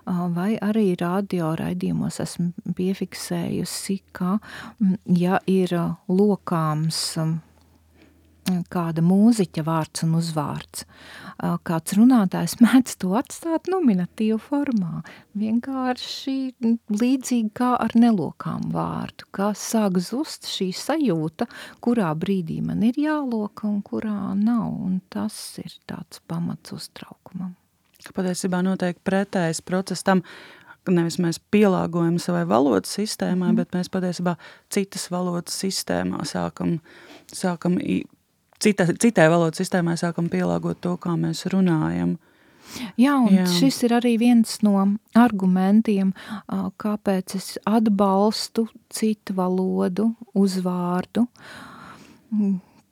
[0.05, 4.39] Vai arī radio raidījumos esmu piefiksējusi, ka,
[5.05, 5.77] ja ir
[6.09, 7.05] lokāms
[8.71, 10.85] kāda mūziķa vārds un uzvārds.
[11.67, 15.01] Kāds runātājs mēdz to atstāt nominatīvu formā,
[15.37, 16.35] vienkārši
[17.01, 21.49] līdzīgi kā ar nelokām vārdu, kā sāk zust šī sajūta,
[21.81, 27.55] kurā brīdī man ir jāloka un kurā nav, un tas ir tāds pamats uztraukumam.
[28.01, 30.23] Patiesībā notiek pretējs process tam,
[30.89, 33.59] nevis mēs pielāgojam savai valodas sistēmai, mm.
[33.59, 34.35] bet mēs patiesībā
[34.73, 36.79] citas valodas sistēmā sākam,
[37.29, 37.77] sākam
[38.61, 42.17] cita, citai valodas sistēmai sākam pielāgot to, kā mēs runājam.
[42.99, 43.45] Jā, un Jā.
[43.51, 44.79] šis ir arī viens no
[45.17, 46.13] argumentiem,
[46.79, 51.25] kāpēc es atbalstu citu valodu, uzvārdu,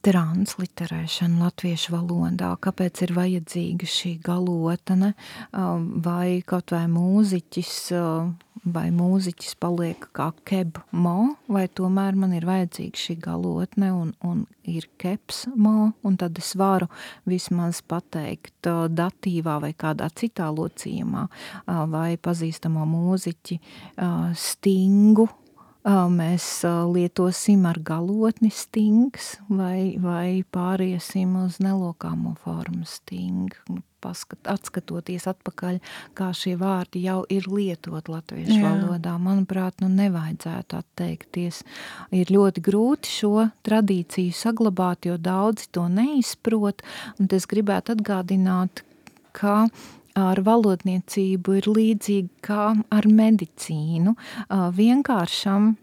[0.06, 5.14] transliterēšanu latviešu valodā, kāpēc ir vajadzīga šī galotne,
[5.52, 7.74] vai kaut vai mūziķis
[8.64, 14.46] vai mūziķis paliek kā keb mo, vai tomēr man ir vajadzīga šī galotne un, un
[14.68, 16.90] ir keps mo, un tad es varu
[17.30, 21.28] vismaz pateikt datīvā vai kādā citā locījumā,
[21.92, 23.60] vai pazīstamo mūziķi
[24.36, 25.30] stingu,
[25.86, 26.48] mēs
[26.94, 33.54] lietosim ar galotni stings vai, vai pāriesim uz nelokāmo formu sting,
[34.04, 35.80] paskat, atskatoties atpakaļ,
[36.18, 38.64] kā šie vārdi jau ir lietot latviešu Jā.
[38.66, 39.16] valodā.
[39.22, 41.64] Manuprāt, nu nevajadzētu atteikties.
[42.16, 46.84] Ir ļoti grūti šo tradīciju saglabāt, jo daudzi to neizprot,
[47.20, 48.84] un es gribētu atgādināt,
[49.36, 49.68] ka
[50.20, 54.16] ar valodniecību ir līdzīgi kā ar medicīnu.
[54.76, 55.76] Vienkāršam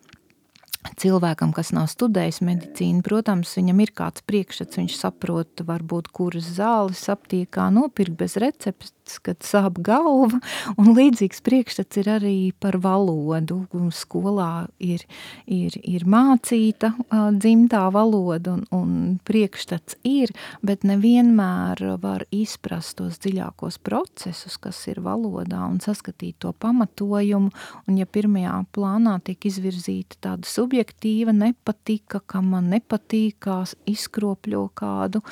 [1.01, 7.03] cilvēkam, kas nav studējis medicīnu, protams, viņam ir kāds priekšstats, viņš saprot, varbūt, kuras zāles
[7.13, 10.41] aptiekā nopirkt bez receptes, kad sāp galva,
[10.81, 13.63] un līdzīgs priekšstats ir arī par valodu.
[13.95, 15.05] Skolā ir,
[15.47, 16.93] ir, ir mācīta
[17.37, 18.91] dzimtā valoda, un, un
[19.27, 20.33] priekšstats ir,
[20.67, 27.53] bet nevienmēr var izprast tos dziļākos procesus, kas ir valodā, un saskatīt to pamatojumu,
[27.87, 35.23] un ja pirmajā plānā tiek izvirzīta tāda subjektīva nepatika, ka man nepatīkās, izkropļo kādu,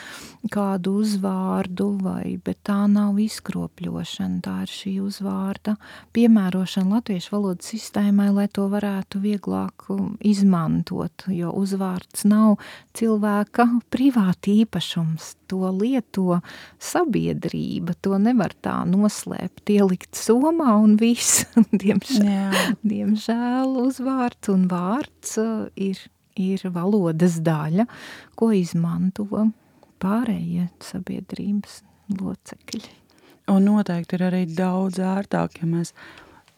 [0.52, 5.76] kādu uzvārdu, vai, bet tā nav izkropļota izkropļošana, tā ir šī uzvārda
[6.14, 12.58] piemērošana latviešu valodas sistēmai, lai to varētu vieglāk um, izmantot, jo uzvārds nav
[12.94, 16.40] cilvēka privāti īpašums, to lieto
[16.78, 25.68] sabiedrība, to nevar tā noslēpt, ielikt somā un viss, diemžēl, diemžēl uzvārds un vārds uh,
[25.76, 25.98] ir,
[26.36, 27.86] ir valodas daļa,
[28.36, 29.48] ko izmanto
[30.02, 31.82] pārējie sabiedrības
[32.20, 33.03] locekļi.
[33.52, 35.92] Un noteikti ir arī daudz ērtāk, ja mēs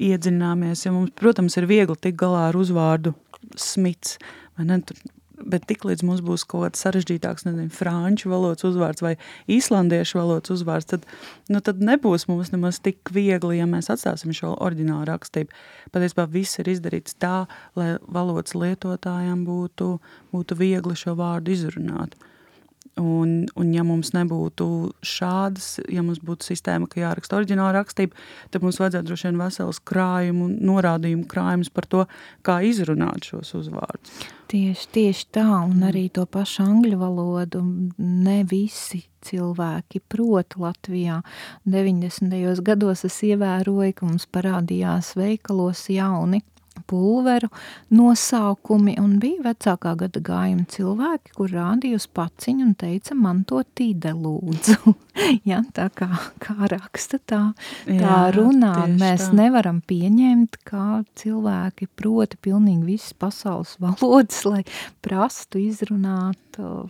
[0.02, 3.14] iedzināmies, ja mums, protams, ir viegli tik galā ar uzvārdu
[3.58, 4.18] smits,
[4.60, 5.00] ne, tur,
[5.36, 9.14] bet tik līdz mums būs kaut kāds sarežģītāks, nezinu, franču valodas uzvārds vai
[9.52, 11.08] īslandiešu valodas uzvārds, tad,
[11.52, 15.52] nu, tad nebūs mums nemaz tik viegli, ja mēs atstāsim šo oriģinālu rakstību.
[15.96, 17.44] Patiesībā viss ir izdarīts tā,
[17.78, 19.92] lai valodas lietotājiem būtu,
[20.32, 22.16] būtu viegli šo vārdu izrunāt.
[22.96, 24.66] Un, un ja mums nebūtu
[25.04, 28.16] šādas, ja mums būtu sistēma, ka jāraksta oriģināla rakstība,
[28.54, 32.06] tad mums vajadzētu droši vien vesels krājumu, norādījumu krājums par to,
[32.46, 34.24] kā izrunāt šos uzvārdus.
[34.48, 37.60] Tieši, tieši tā, un arī to pašu angļu valodu
[38.00, 41.20] ne visi cilvēki prot Latvijā.
[41.68, 42.32] 90.
[42.64, 46.40] gados es ievēroju, ka mums parādījās veikalos jauni
[46.86, 47.48] pulveru
[47.94, 53.62] nosaukumi, un bija vecākā gada gājuma cilvēki, kur rādīja uz paciņu un teica, man to
[53.78, 54.94] tīde lūdzu.
[55.50, 56.10] ja, tā kā,
[56.42, 57.42] kā raksta, tā,
[57.86, 58.74] tā Jā, runā.
[58.92, 59.38] Mēs tā.
[59.42, 64.62] nevaram pieņemt, kā cilvēki proti pilnīgi visas pasaules valodas, lai
[65.04, 66.86] prastu izrunāt uh,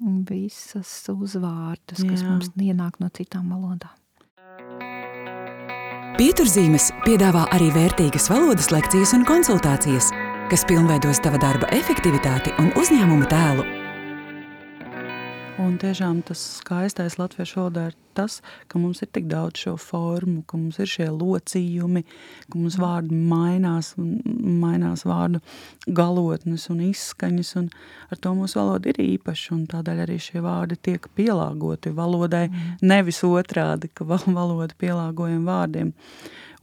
[0.00, 2.28] visas uzvārdus, kas Jā.
[2.28, 3.96] mums ienāk no citām valodām.
[6.20, 10.10] Pieturzīmes piedāvā arī vērtīgas valodas lekcijas un konsultācijas,
[10.52, 13.79] kas pilnveidos tava darba efektivitāti un uzņēmuma tēlu
[15.70, 20.40] Un tiešām tas skaistais latviešu valodā ir tas, ka mums ir tik daudz šo formu,
[20.42, 22.02] ka mums ir šie locījumi,
[22.50, 22.82] ka mums mm.
[22.82, 23.92] vārdi mainās,
[24.64, 25.38] mainās vārdu
[25.86, 27.70] galotnes un izskaņas, un
[28.10, 32.82] ar to mūsu valoda ir īpaša, un tādēļ arī šie vārdi tiek pielāgoti valodai, mm.
[32.90, 35.94] nevis otrādi, ka valoda pielāgojam vārdiem.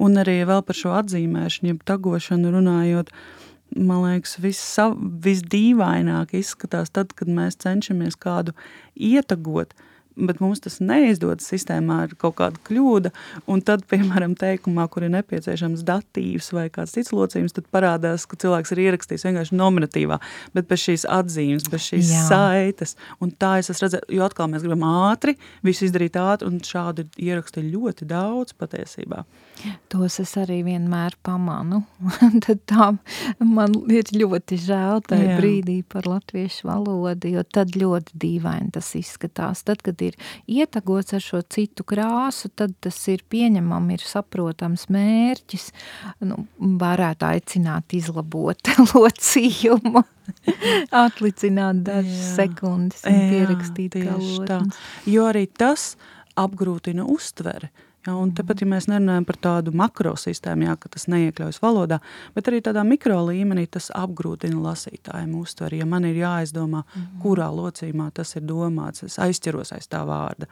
[0.03, 3.36] Un arī vēl par šo atzīmēšanu, jeb tagošanu runājot, uh,
[3.75, 4.79] man liekas, viss
[5.25, 8.55] visdīvaināk izskatās tad, kad mēs cenšamies kādu
[8.95, 9.75] ietagot,
[10.17, 13.11] bet mums tas neizdodas sistēmā ar kaut kādu kļūdu,
[13.51, 18.39] un tad, piemēram, teikumā, kur ir nepieciešams datīvs vai kāds cits locījums, tad parādās, ka
[18.41, 20.19] cilvēks ir ierakstījis vienkārši nominatīvā,
[20.57, 22.23] bet bez šīs atzīmes, bez šīs Jā.
[22.31, 27.05] saites, un tā es redzēju, jo atkal mēs gribam ātri, visu izdarīt ātri, un šādi
[27.21, 29.21] ieraksti ļoti daudz patiesībā.
[29.91, 31.81] Tos es arī vienmēr pamanu.
[32.45, 32.89] tad tā
[33.43, 35.37] man ir ļoti žēl tajā Jā.
[35.39, 39.63] brīdī par latviešu valodu, jo tad ļoti dīvaini tas izskatās.
[39.67, 45.71] Tad, kad ir ietagots ar šo citu krāsu, tad tas ir pieņemam, ir saprotams mērķis.
[46.27, 50.03] Nu, varētu aicināt izlabot locījumu.
[51.05, 52.35] Atlicināt dažas Jā.
[52.43, 54.79] sekundes un Jā, pierakstīt galotnes.
[55.07, 55.93] Jo arī tas
[56.37, 57.71] apgrūtina uztveri.
[58.07, 61.97] Ja, un tepat, ja mēs nerunājam par tādu makrosistēmu, jā, ka tas neiekļaujas valodā,
[62.37, 65.81] bet arī tādā mikro līmenī tas apgrūtina lasītājiem uztveri.
[65.81, 67.19] Ja man ir jāizdomā, mm -hmm.
[67.25, 70.47] kurā locījumā tas ir domāts, es aizķeros aiz tā vārda,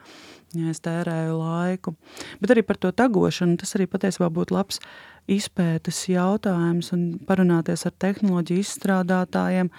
[0.52, 1.94] ja es tērēju laiku.
[2.40, 4.80] Bet arī par to tagošanu, tas arī patiesībā būtu labs
[5.26, 9.70] izpētes jautājums un parunāties ar tehnoloģiju izstrādātājiem,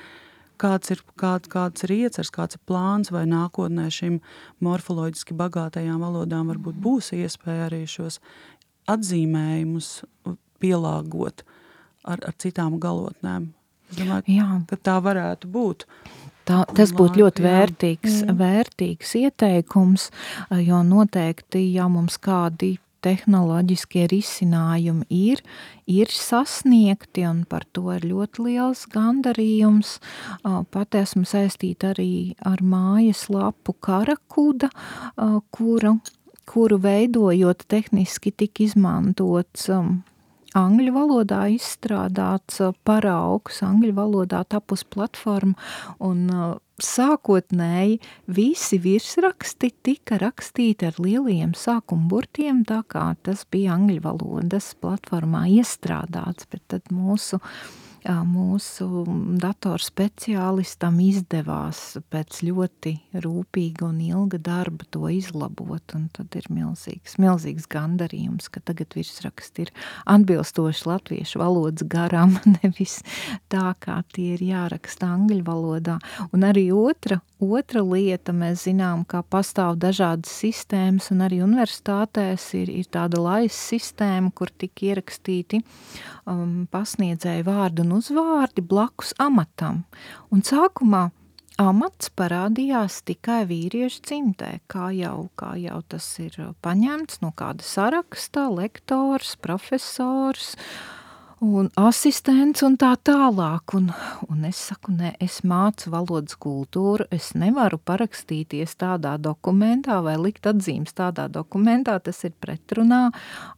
[0.59, 4.19] kāds ir, kā, kāds ir iecers, kāds ir plāns vai nākotnē šīm
[4.65, 8.19] morfoloģiski bagātajām valodām varbūt būs iespēja arī šos
[8.91, 9.91] atzīmējumus
[10.61, 11.43] pielāgot
[12.07, 13.51] ar, ar citām galotnēm.
[13.91, 14.47] Es domāju, Jā.
[14.67, 15.85] ka tā varētu būt.
[16.47, 18.33] Tā, tas būtu ļoti vērtīgs, jā.
[18.39, 20.09] vērtīgs ieteikums,
[20.63, 22.77] jo noteikti, ja mums kādi
[23.07, 25.41] tehnoloģiskie risinājumi ir,
[25.87, 29.97] ir sasniegti, un par to ir ļoti liels gandarījums.
[30.43, 34.69] Pat esmu saistīta arī ar mājas lapu Karakuda,
[35.55, 35.97] kuru,
[36.47, 39.69] kuru veidojot tehniski tika izmantots
[40.57, 45.57] angļu valodā izstrādāts paraugs, angļu valodā tapus platforma,
[46.03, 46.27] un
[46.83, 47.97] sākotnēji
[48.29, 55.47] visi virsraksti tika rakstīti ar lieliem sākuma burtiem, tā kā tas bija angļu valodas platformā
[55.57, 57.86] iestrādāts, bet tad mūsu uh,
[58.27, 59.03] mūsu
[59.41, 62.93] datorspeciālistam izdevās pēc ļoti
[63.23, 65.83] rūpīga un ilga darba to izlabot,
[66.15, 69.73] tad ir milzīgs, milzīgs gandarījums, ka tagad virsraksti ir
[70.07, 73.01] atbilstoši latviešu valodas garam, nevis
[73.51, 75.97] tā, kā tie ir jāraksta angļu valodā.
[76.31, 82.71] Un arī otra, otra lieta, mēs zinām, ka pastāv dažādas sistēmas, un arī universitātēs ir,
[82.71, 85.61] ir tāda laisa sistēma, kur tik ierakstīti
[86.25, 89.83] um, pasniedzēju vārdu un uzvārdi blakus amatam.
[90.33, 91.07] Un sākumā
[91.61, 98.45] amats parādījās tikai vīriešu cimtē, kā jau, kā jau tas ir paņemts no kāda saraksta,
[98.53, 100.96] lektors, profesors, uh,
[101.43, 103.75] un asistents un tā tālāk.
[103.77, 103.91] Un,
[104.31, 110.49] un es saku, nē, es mācu valodas kultūru, es nevaru parakstīties tādā dokumentā vai likt
[110.49, 113.07] atzīmes tādā dokumentā, tas ir pretrunā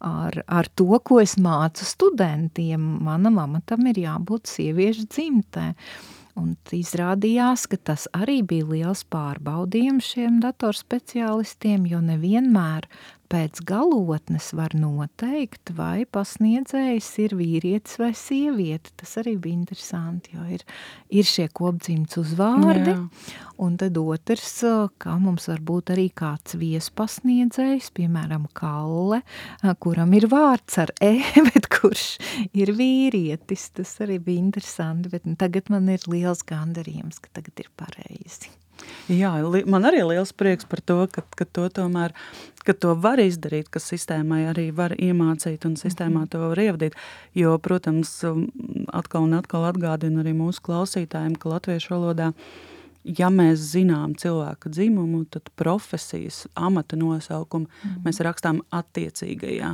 [0.04, 2.84] ar, ar to, ko es mācu studentiem.
[3.06, 5.74] Manam amatam ir jābūt sieviešu dzimtē.
[6.40, 12.88] Un izrādījās, ka tas arī bija liels pārbaudījums šiem datorspeciālistiem, jo nevienmēr
[13.30, 18.94] pēc galotnes var noteikt, vai pasniedzējs ir vīrietis vai sieviete.
[19.00, 20.66] Tas arī bija interesanti, jo ir,
[21.14, 23.42] ir šie kopdzimts uzvārdi, Jā.
[23.62, 24.54] un tad otrs,
[25.02, 29.22] kā mums var būt arī kāds viespasniedzējs, piemēram, Kalle,
[29.84, 31.14] kuram ir vārds ar E,
[31.52, 32.08] bet kurš
[32.54, 33.70] ir vīrietis.
[33.78, 38.50] Tas arī bija interesanti, bet tagad man ir liels gandarījums, ka tagad ir pareizi.
[39.10, 39.32] Jā,
[39.66, 42.14] man arī liels prieks par to, ka, ka to tomēr
[42.70, 46.32] ka to var izdarīt, ka sistēmai arī var iemācīt un sistēmā mhm.
[46.34, 46.98] to var ievadīt.
[47.38, 48.48] Jo, protams, um,
[48.94, 52.30] atkal un atkal atgādinu arī mūsu klausītājiem, ka latviešu valodā,
[53.04, 58.04] ja mēs zinām cilvēka dzimumu, tad profesijas, amata nosaukumu mm.
[58.06, 59.74] mēs rakstām attiecīgajā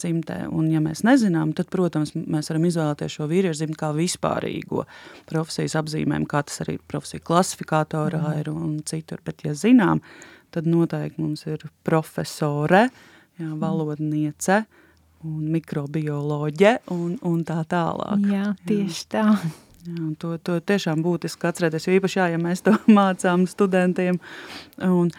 [0.00, 0.38] dzimtē.
[0.52, 4.84] Un, ja mēs nezinām, tad, protams, mēs varam izvēlēties šo vīriešu dzimtu kā vispārīgo
[5.30, 8.38] profesijas apzīmējumu, kā tas arī profesija klasifikatorā mm.
[8.42, 9.22] ir un citur.
[9.24, 10.02] Bet, ja zinām,
[10.54, 12.88] tad noteikti mums ir profesore,
[13.40, 14.64] jā, valodniece
[15.24, 18.26] un mikrobioloģe un, un tā tālāk.
[18.30, 19.28] Jā, tieši tā.
[19.84, 24.20] Jā, to, to tiešām būtiski atcerēties, jo īpaši jā, ja mēs to mācām studentiem.
[24.84, 25.10] Un,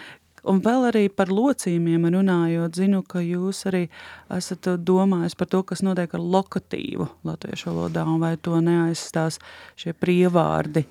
[0.50, 3.86] Un vēl arī par locījumiem runājot, zinu, ka jūs arī
[4.34, 9.40] esat domājis par to, kas notiek ar lokatīvu latviešu valodā, un vai to neaizstās
[9.80, 10.86] šie prievārdi,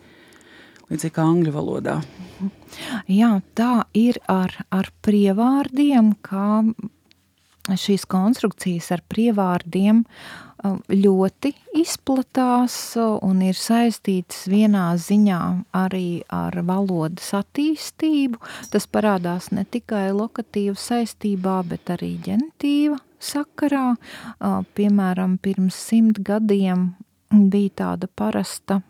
[0.90, 2.00] līdzīgi kā angļu valodā.
[3.10, 6.64] Jā, tā ir ar, ar prievārdiem, kā
[7.80, 10.04] šīs konstrukcijas ar prievārdiem
[10.64, 15.40] ļoti izplatās un ir saistītas vienā ziņā
[15.76, 18.40] arī ar valodas attīstību.
[18.72, 23.94] Tas parādās ne tikai lokatīva saistībā, bet arī ģenitīva sakarā.
[24.76, 26.94] Piemēram, pirms simt gadiem
[27.30, 28.80] bija tāda parasta,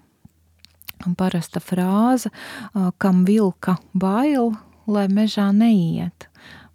[1.19, 2.31] parasta frāze,
[2.99, 4.55] kam vilka bail,
[4.87, 6.29] lai mežā neiet.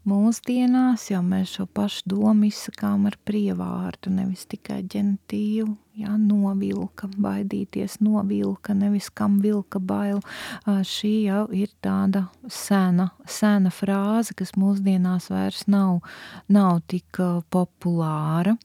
[0.08, 8.00] Mūsdienās jau mēs šo pašu domu izsakām ar prievārdu, nevis tikai ģenitīvu ja, novilka, baidīties
[8.04, 10.22] novilka, nevis kam vilka bail.
[10.66, 16.00] Šī jau ir tāda sena, sena frāze, kas mūsdienās vairs nav,
[16.48, 17.20] nav tik
[17.52, 18.56] populāra.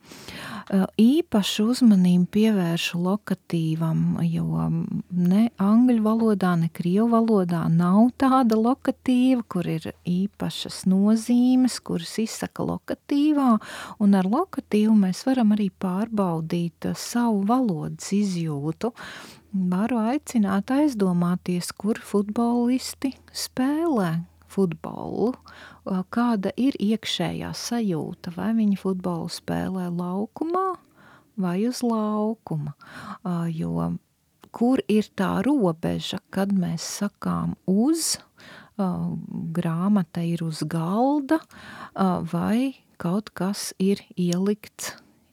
[1.01, 4.69] Īpašu uzmanību pievēršu lokatīvam, jo
[5.11, 12.65] ne angļu valodā, ne krievu valodā nav tāda lokatīva, kur ir īpašas nozīmes, kuras izsaka
[12.65, 13.51] lokatīvā,
[14.01, 18.91] un ar lokatīvu mēs varam arī pārbaudīt savu savu valodas izjūtu,
[19.71, 25.33] varu aicināt aizdomāties, kur futbolisti spēlē futbolu,
[26.13, 30.75] kāda ir iekšējā sajūta, vai viņi futbolu spēlē laukumā
[31.41, 32.75] vai uz laukuma,
[33.51, 33.95] jo
[34.55, 38.19] kur ir tā robeža, kad mēs sakām uz,
[38.77, 41.41] grāmata ir uz galda,
[42.31, 44.93] vai kaut kas ir ielikts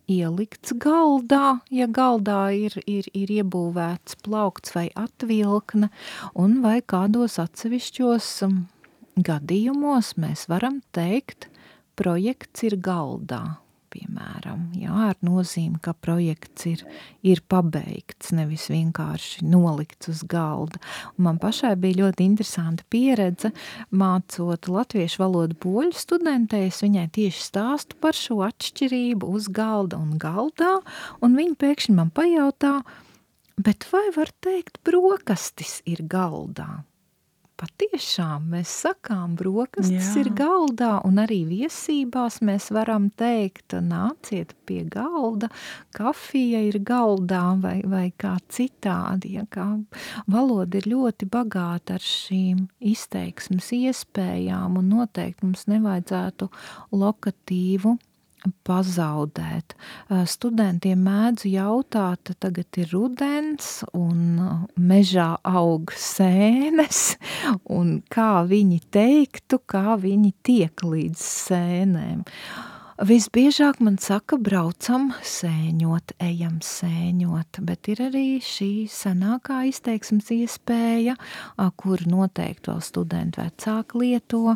[0.09, 5.91] ielikts galdā, ja galdā ir, ir, ir iebūvēts plaukts vai atvilkne,
[6.33, 8.31] un vai kādos atsevišķos
[9.21, 11.49] gadījumos mēs varam teikt,
[11.99, 13.60] projekts ir galdā
[13.91, 16.83] piemēram, jā, ar nozīmi, ka projekts ir,
[17.27, 20.81] ir pabeigts, nevis vienkārši nolikts uz galda.
[21.15, 23.53] Un man pašai bija ļoti interesanta pieredze,
[23.91, 30.77] mācot latviešu valodu poļu studentēs, viņai tieši stāstu par šo atšķirību uz galda un galdā,
[31.21, 32.79] un viņa pēkšņi man pajautā,
[33.61, 36.81] bet vai var teikt brokastis ir galdā?
[37.61, 40.23] Patiešām mēs sakām, brokastis Jā.
[40.23, 45.51] ir galdā, un arī viesībās mēs varam teikt, nāciet pie galda,
[45.95, 49.35] kafija ir galdā vai, vai kā citādi.
[49.37, 49.67] Ja, kā
[50.31, 56.49] valoda ir ļoti bagāta ar šīm izteiksmes iespējām, un noteikti mums nevajadzētu
[56.97, 57.97] lokatīvu
[58.67, 59.75] pazaudēt.
[60.29, 64.41] Studentiem mēdzu jautāt, tagad ir rudens un
[64.79, 67.03] mežā aug sēnes,
[67.77, 72.27] un kā viņi teiktu, kā viņi tiek līdz sēnēm.
[73.01, 81.15] Visbiežāk man saka, braucam sēņot, ejam sēņot, bet ir arī šī senākā izteiksmes iespēja,
[81.81, 84.53] kur noteikti vēl studenti vecāki lieto,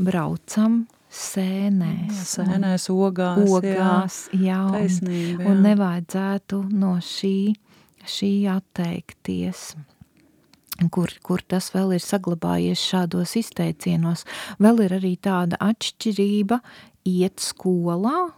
[0.00, 2.20] braucam sēnēs.
[2.32, 3.40] Sēnēs, ogās.
[3.44, 4.42] Ogās, jā.
[4.48, 5.48] jā taisnība, jā.
[5.50, 7.36] Un nevajadzētu no šī,
[8.08, 9.72] šī atteikties.
[10.90, 14.24] Kur, kur tas vēl ir saglabājies šādos izteicienos.
[14.62, 16.58] Vēl ir arī tāda atšķirība
[17.06, 18.32] iet skolā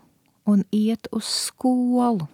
[0.50, 2.28] un iet uz skolu.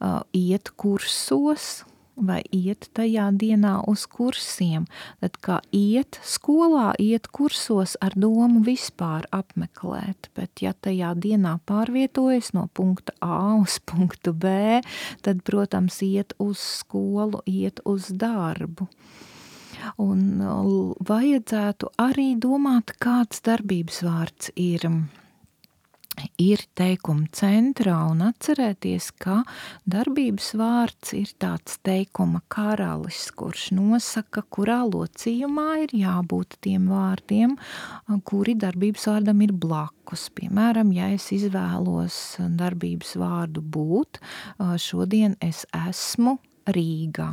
[0.00, 1.84] Uh, iet kursos
[2.20, 4.86] vai iet tajā dienā uz kursiem,
[5.20, 12.52] tad kā iet skolā, iet kursos ar domu vispār apmeklēt, bet ja tajā dienā pārvietojas
[12.56, 14.80] no punkta A uz punktu B,
[15.24, 18.88] tad, protams, iet uz skolu, iet uz darbu.
[20.00, 20.42] Un
[21.08, 24.84] vajadzētu arī domāt, kāds darbības vārds ir
[26.40, 29.40] ir teikuma centrā un atcerēties, ka
[29.90, 37.56] darbības vārds ir tāds teikuma karalis, kurš nosaka, kurā locījumā ir jābūt tiem vārdiem,
[38.28, 40.28] kuri darbības vārdam ir blakus.
[40.34, 42.20] Piemēram, ja es izvēlos
[42.58, 44.22] darbības vārdu būt,
[44.82, 46.38] šodien es esmu
[46.68, 47.28] Rīgā.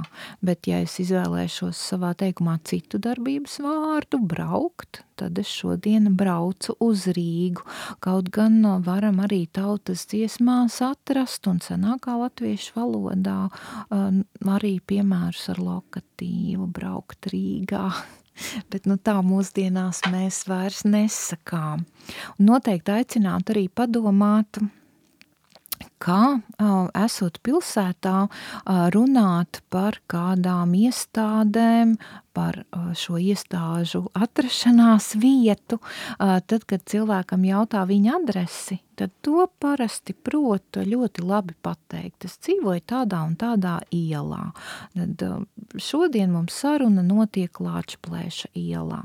[0.45, 7.07] Bet, ja es izvēlēšos savā teikumā citu darbības vārdu, braukt, tad es šodien braucu uz
[7.17, 7.65] Rīgu.
[8.03, 13.39] Kaut gan varam arī tautas dziesmās atrast un senākā latviešu valodā
[14.57, 17.89] arī piemērus ar lokatīvu braukt Rīgā.
[18.71, 21.85] Bet nu, tā mūsdienās mēs vairs nesakām.
[22.37, 24.61] Un noteikti aicinātu arī padomāt,
[26.03, 26.39] kā
[26.97, 28.27] esot pilsētā
[28.93, 31.95] runāt par kādām iestādēm,
[32.37, 32.59] par
[32.93, 35.79] šo iestāžu atrašanās vietu,
[36.19, 42.27] tad, kad cilvēkam jautā viņa adresi, tad to parasti prot ļoti labi pateikt.
[42.29, 44.51] Es dzīvoju tādā un tādā ielā.
[44.93, 45.25] Tad
[45.81, 49.01] šodien mums saruna notiek Lāčplēša ielā.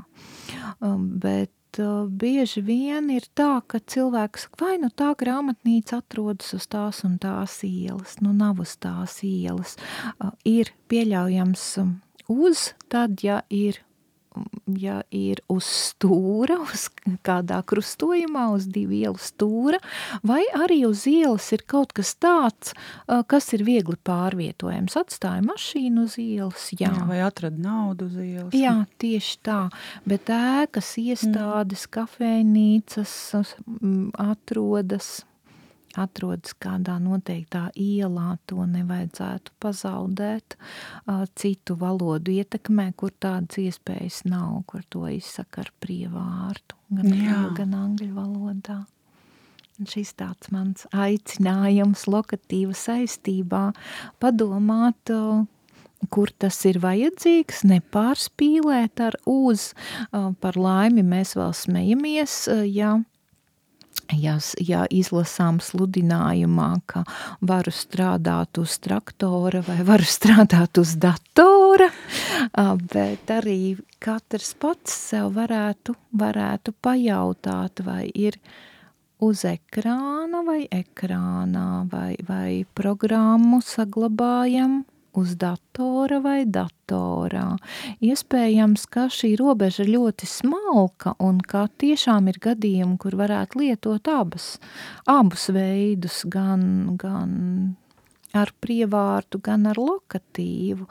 [1.25, 6.67] Bet uh, bieži vien ir tā, ka cilvēks saka, vai nu tā grāmatnīca atrodas uz
[6.67, 9.77] tās un tās ielas, nu nav uz tās ielas.
[10.19, 11.65] Uh, ir pieļaujams
[12.33, 13.83] uz, tad, ja ir
[14.79, 16.89] ja ir uz stūra, uz
[17.27, 19.81] kādā krustojumā, uz divu ielu stūra,
[20.27, 22.75] vai arī uz ielas ir kaut kas tāds,
[23.07, 24.97] kas ir viegli pārvietojams.
[24.99, 26.91] Atstāja mašīnu uz ielas, jā.
[26.91, 28.55] jā vai atrada naudu uz ielas.
[28.57, 29.61] Jā, tieši tā,
[30.09, 31.93] bet ēkas, iestādes, mm.
[31.99, 33.19] kafejnīcas
[34.23, 35.21] atrodas
[35.99, 40.57] atrodas kādā noteiktā ielā, to nevajadzētu pazaudēt.
[41.39, 47.45] Citu valodu ietekmē, kur tādas iespējas nav, kur to izsaka ar prievārtu, gan, Jā.
[47.59, 48.83] gan angļu valodā.
[49.81, 53.71] Un šis tāds mans aicinājums lokatīva saistībā
[54.23, 55.11] padomāt,
[56.13, 59.71] kur tas ir vajadzīgs, nepārspīlēt ar uz.
[60.13, 62.37] Par laimi mēs vēl smejamies,
[62.69, 62.99] ja
[64.19, 67.05] ja, ja izlasām sludinājumā, ka
[67.41, 71.91] varu strādāt uz traktora vai varu strādāt uz datora,
[72.93, 78.39] bet arī katrs pats sev varētu, varētu pajautāt, vai ir
[79.23, 84.83] uz ekrāna vai ekrānā, vai, vai programmu saglabājam
[85.19, 87.57] uz datora vai datorā.
[88.05, 94.09] Iespējams, ka šī robeža ir ļoti smalka un ka tiešām ir gadījumi, kur varētu lietot
[94.13, 94.57] abas,
[95.11, 97.33] abus veidus, gan, gan
[98.37, 100.89] ar prievārdu, gan ar lokatīvu,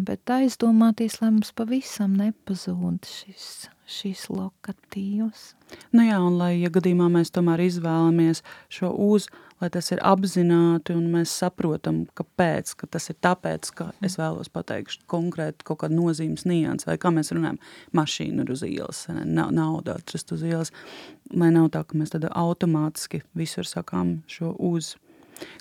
[0.00, 5.54] bet aizdomāties, lai mums pavisam nepazūd šis, šis lokatīvs.
[5.94, 9.28] Nu jā, un lai, ja gadījumā mēs tomēr izvēlamies šo uz,
[9.60, 14.50] lai tas ir apzināti un mēs saprotam, kāpēc, ka tas ir tāpēc, ka es vēlos
[14.52, 17.60] pateikt konkrēti kaut kādu nozīmes nians, vai kā mēs runājam,
[17.96, 20.72] mašīna ir uz ielas, na, nauda atrast uz ielas,
[21.34, 24.94] lai nav tā, ka mēs tad automātiski visur sakām šo uz.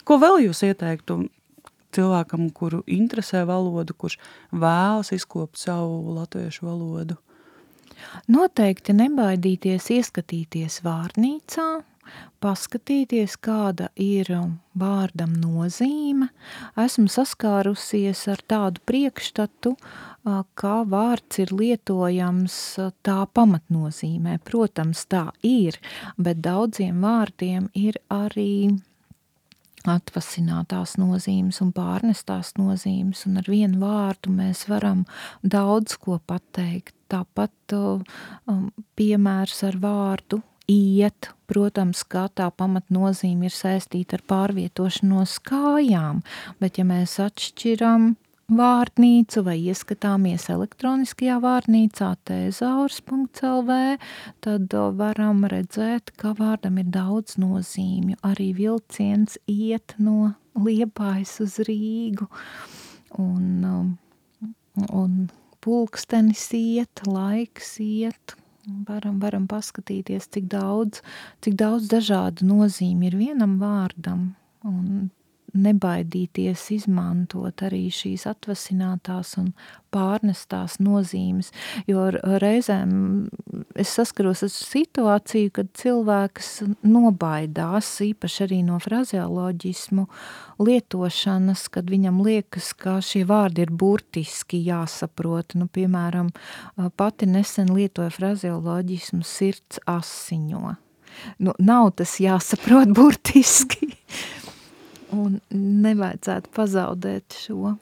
[0.08, 1.26] Ko vēl jūs ieteiktu
[1.96, 4.20] cilvēkam, kuru interesē valoda, kurš
[4.52, 7.20] vēlas izkopt savu latviešu valodu?
[8.32, 11.70] Noteikti nebaidīties ieskatīties vārnīcā,
[12.42, 14.32] paskatīties, kāda ir
[14.80, 16.30] vārdam nozīme.
[16.80, 19.76] Esmu saskārusies ar tādu priekšstatu,
[20.60, 22.58] kā vārds ir lietojams
[23.06, 24.40] tā pamatnozīmē.
[24.46, 25.80] Protams, tā ir,
[26.18, 28.80] bet daudziem vārdiem ir arī
[29.88, 35.06] atvasinātās nozīmes un pārnestās nozīmes, un ar vienu vārdu mēs varam
[35.44, 36.96] daudz ko pateikt.
[37.10, 38.68] Tāpat um,
[39.00, 46.22] piemērs ar vārdu iet, protams, kā tā pamatnozīme ir saistīta ar pārvietošanos kājām,
[46.62, 48.12] bet ja mēs atšķiram
[48.50, 53.78] vārnīcu vai ieskatāmies elektroniskajā vārnīcā tēzaurs.lv,
[54.46, 58.20] tad varam redzēt, ka vārdam ir daudz nozīmju.
[58.26, 62.28] Arī vilciens iet no Liepājas uz Rīgu
[63.22, 63.96] un,
[64.90, 65.14] un
[65.64, 68.36] pulkstenis iet, laiks iet,
[68.88, 71.04] varam, varam paskatīties, cik daudz,
[71.46, 74.34] cik daudz dažādu nozīmi ir vienam vārdam.
[74.68, 75.10] Un
[75.54, 79.52] nebaidīties izmantot arī šīs atvasinātās un
[79.94, 81.50] pārnestās nozīmes,
[81.90, 82.92] jo reizēm
[83.80, 86.52] es saskaros ar situāciju, kad cilvēks
[86.86, 90.06] nobaidās, īpaši arī no frazeoloģismu
[90.62, 95.58] lietošanas, kad viņam liekas, ka šie vārdi ir burtiski jāsaprot.
[95.58, 96.30] Nu, piemēram,
[97.00, 100.76] pati nesen lietoja frazeoloģismu sirds asiņo.
[101.44, 103.94] Nu, nav tas jāsaprot burtiski.
[105.16, 107.76] Un nevajadzētu pazaudēt šo,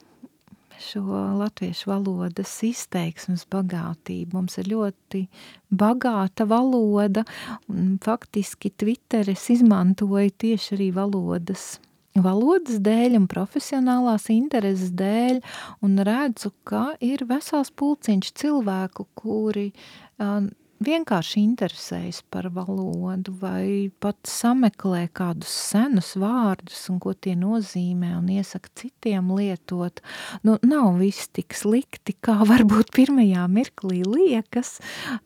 [0.80, 4.32] šo latviešu valodas izteiksmes bagātību.
[4.36, 5.26] Mums ir ļoti
[5.68, 7.26] bagāta valoda,
[7.68, 11.76] un faktiski Twitteris izmantoja tieši arī valodas
[12.18, 15.38] valodas dēļ un profesionālās intereses dēļ,
[15.86, 20.48] un redzu, ka ir vesels pulciņš cilvēku, kuri uh,
[20.84, 28.28] vienkārši interesējas par valodu vai pat sameklē kādus senus vārdus un ko tie nozīmē un
[28.32, 30.02] iesaka citiem lietot.
[30.46, 34.78] Nu, nav viss tik slikti, kā varbūt pirmajā mirklī liekas.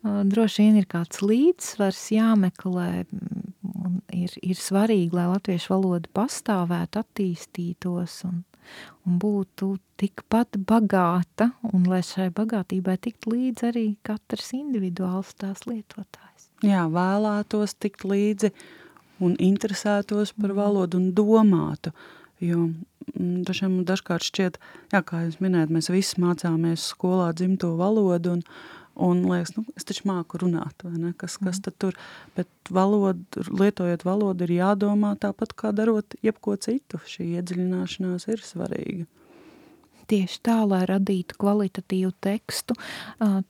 [0.03, 2.89] Droši vien ir kāds līdzsvars jāmeklē
[3.83, 8.43] un ir, ir svarīgi, lai latviešu valoda pastāvētu, attīstītos un
[9.07, 16.49] un būtu tikpat bagāta, un lai šai bagātībai tikt līdzi arī katrs individuāls tās lietotājs.
[16.63, 18.53] Jā, vēlētos tikt līdzi
[19.23, 20.59] un interesētos par mm.
[20.59, 21.93] valodu un domātu,
[22.43, 24.59] jo mm, dažiem dažkārt šķiet,
[24.93, 28.47] jā, kā jūs minējat, mēs visi mācāmies skolā dzimto valodu un,
[28.93, 31.13] Un liekas, nu, es taču māku runāt, vai ne?
[31.17, 31.63] Kas, kas mm.
[31.65, 31.97] tad tur?
[32.37, 37.01] Bet valodu, lietojot valodu, ir jādomā tāpat kā darot jebko citu.
[37.09, 39.09] Šī iedziļināšanās ir svarīga.
[40.03, 42.75] Tieši tā, lai radītu kvalitatīvu tekstu,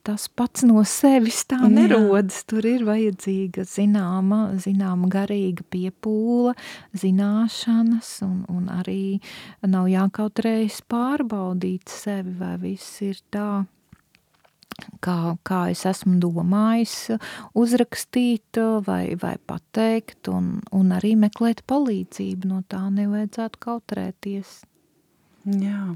[0.05, 2.43] tas pats no sevis tā nerodas.
[2.47, 6.53] Tur ir vajadzīga zināma, zināma garīga piepūle,
[6.93, 9.17] zināšanas, un, un arī
[9.65, 13.65] nav jākautrējas pārbaudīt sevi, vai viss ir tā,
[15.03, 16.95] kā, kā es esmu domājis
[17.59, 22.49] uzrakstīt vai, vai pateikt, un, un arī meklēt palīdzību.
[22.49, 24.61] No tā nevajadzētu kautrēties.
[25.43, 25.95] Jā,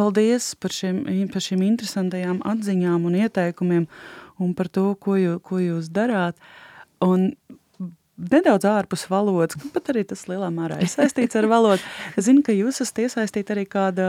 [0.00, 1.02] paldies par šiem,
[1.32, 3.88] par šīm interesantajām atziņām un ieteikumiem
[4.40, 6.38] un par to, ko, jū, ko jūs darāt.
[7.04, 7.34] Un
[8.18, 11.84] nedaudz ārpus valodas, pat arī tas lielā mērā ir saistīts ar valodu.
[12.16, 14.08] Es zinu, ka jūs esat iesaistīti arī kāda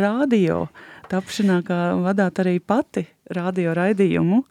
[0.00, 0.64] radio
[1.12, 4.42] tapšanā, kā vadāt arī pati radio raidījumu.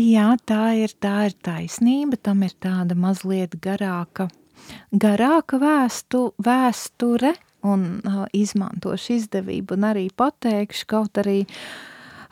[0.00, 4.30] Jā, tā ir, tā ir taisnība, tam ir tāda mazliet garāka,
[4.92, 7.34] garāka vēstu, vēsture
[7.68, 11.42] un uh, izmantošu izdevību un arī pateikšu, kaut arī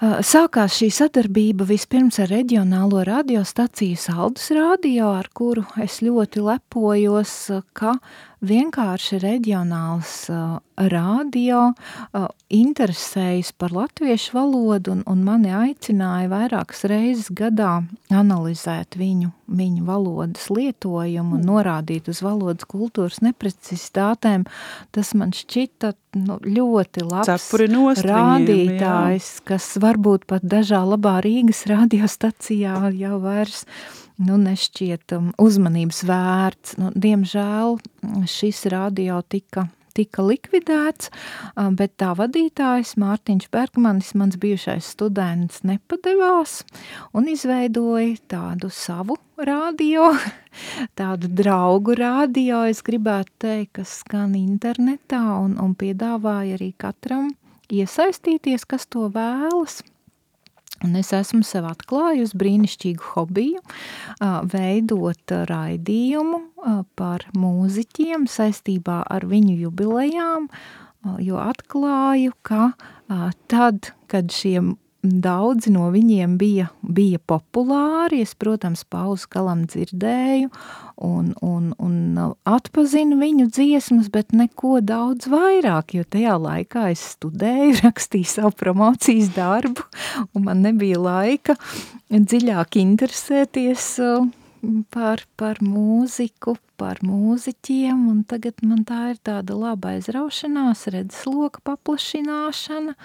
[0.01, 7.35] Sākās šī sadarbība vispirms ar reģionālo radiostaciju Saldus radio, ar kuru es ļoti lepojos,
[7.77, 7.99] ka
[8.41, 10.59] vienkārši reģionāls uh,
[10.91, 19.31] radio uh, interesējas par latviešu valodu un, un mani aicināja vairākas reizes gadā analizēt viņu,
[19.61, 24.47] viņu valodas lietojumu un norādīt uz valodas kultūras neprecizitātēm.
[24.95, 32.89] Tas man šķita nu, ļoti labs rādītājs, viņiem, kas varbūt pat dažā labā Rīgas radiostacijā
[32.97, 33.67] jau vairs
[34.21, 36.79] nu, nešķiet um, uzmanības vērts.
[36.81, 41.11] Nu, diemžēl mm, šis radio tika tika likvidēts,
[41.59, 46.61] um, bet tā vadītājs Mārtiņš Bergmanis, mans bijušais students, nepadevās
[47.17, 50.13] un izveidoja tādu savu radio,
[51.01, 57.33] tādu draugu radio, es gribētu teikt, kas skan internetā un, un piedāvāja arī katram
[57.71, 59.81] iesaistīties, kas to vēlas.
[60.81, 63.61] Un es esmu sev atklājusi brīnišķīgu hobiju,
[64.53, 66.41] veidot raidījumu
[66.97, 70.49] par mūziķiem saistībā ar viņu jubilejām,
[71.21, 72.73] jo atklāju, ka
[73.53, 74.63] tad, kad šie
[75.01, 80.51] Daudzi no viņiem bija, bija populāri, es, protams, pauzu galam dzirdēju
[81.07, 87.79] un, un, un atpazinu viņu dziesmas, bet neko daudz vairāk, jo tajā laikā es studēju,
[87.87, 89.89] rakstīju savu promocijas darbu,
[90.35, 91.57] un man nebija laika
[92.11, 94.29] dziļāk interesēties uh,
[94.93, 102.97] par, par mūziku, par mūziķiem, un tagad man tā ir tāda laba aizraušanās, redzesloka paplašināšana,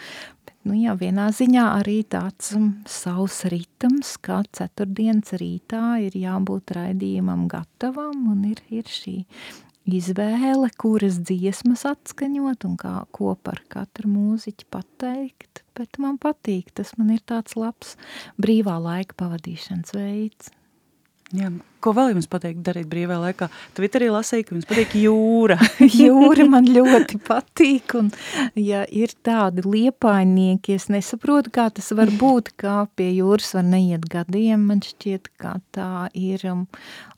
[0.66, 7.45] nu, jā, vienā ziņā arī tāds um, savs ritms, kā ceturtdienas rītā ir jābūt raidījumam
[7.51, 9.20] gatavam un ir, ir šī
[9.86, 16.95] izvēle, kuras dziesmas atskaņot un kā, ko par katru mūziķu pateikt, bet man patīk, tas
[16.97, 17.93] man ir tāds labs
[18.41, 20.51] brīvā laika pavadīšanas veids.
[21.36, 21.51] Jā,
[21.86, 23.49] ko vēl jums pateikt darīt brīvā laikā?
[23.77, 25.57] Twitterī lasīju, ka jums patīk jūra.
[26.05, 28.09] jūra man ļoti patīk, un
[28.57, 34.07] ja ir tādi liepainieki, es nesaprotu, kā tas var būt, kā pie jūras var neiet
[34.09, 36.65] gadiem, man šķiet, kā tā ir um,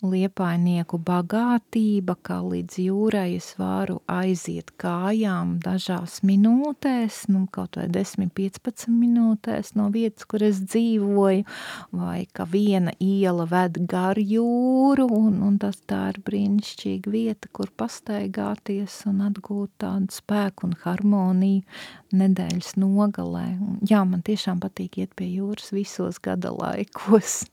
[0.03, 8.91] liepainieku bagātība, kā līdz jūrai es varu aiziet kājām dažās minūtēs, nu kaut vai 10-15
[8.91, 11.47] minūtēs no vietas, kur es dzīvoju,
[11.95, 14.17] vai ka viena iela ved gar gar
[14.57, 20.75] jūru, un, un tas tā ir brīnišķīga vieta, kur pastaigāties un atgūt tādu spēku un
[20.83, 23.45] harmoniju nedēļas nogalē.
[23.61, 27.45] Un, jā, man tiešām patīk iet pie jūras visos gada laikos.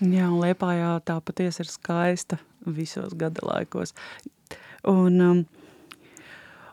[0.00, 3.94] Jā, un Liepājā tā patiesi ir skaista visos gada laikos.
[4.90, 5.44] Un, um,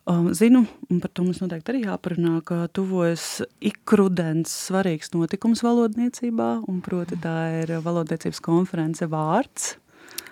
[0.07, 6.81] zinu, un par to mums noteikti arī jāparunā, ka tuvojas ikrudens svarīgs notikums valodniecībā, un
[6.81, 9.75] proti tā ir valodniecības konference vārds.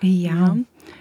[0.02, 0.34] Jā.
[0.34, 0.54] Jā.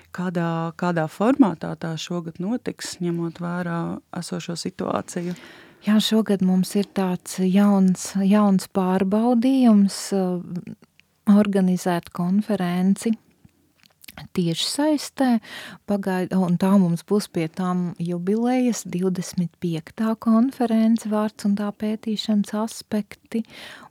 [0.10, 5.36] Kādā, kādā formātā tā šogad notiks, ņemot vērā esošo situāciju?
[5.86, 10.00] Jā, šogad mums ir tāds jauns, jauns pārbaudījums
[11.30, 13.14] organizēt konferenci
[14.36, 15.30] tieši saistē,
[15.90, 20.10] pagaida, un tā mums būs pie tām jubilejas 25.
[20.24, 23.44] konference vārds un tā pētīšanas aspekti,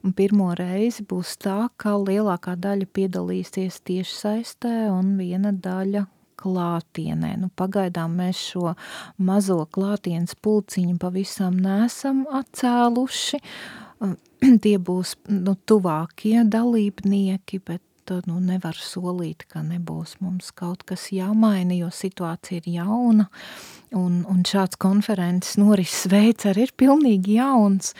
[0.04, 6.06] un pirmo reizi būs tā, ka lielākā daļa piedalīsies tieši saistē un viena daļa
[6.38, 7.34] klātienē.
[7.42, 8.74] Nu, pagaidām mēs šo
[9.18, 13.42] mazo klātienes pulciņu pavisam nesam atcēluši,
[14.64, 17.82] tie būs nu, tuvākie dalībnieki, bet
[18.28, 23.28] nu, nevar solīt, ka nebūs mums kaut kas jāmaina, jo situācija ir jauna.
[23.96, 27.94] Un, un šāds konferences norises veids arī ir pilnīgi jauns,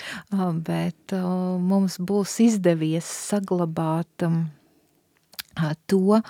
[0.67, 4.29] bet mums būs izdevies saglabāt
[5.87, 6.21] to,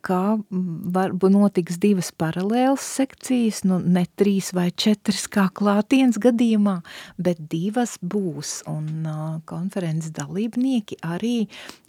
[0.00, 0.20] ka
[0.94, 6.80] var, notiks divas paralēlas sekcijas, nu ne trīs vai četras kā klātienes gadījumā,
[7.18, 9.06] bet divas būs, un
[9.48, 11.48] konferences dalībnieki arī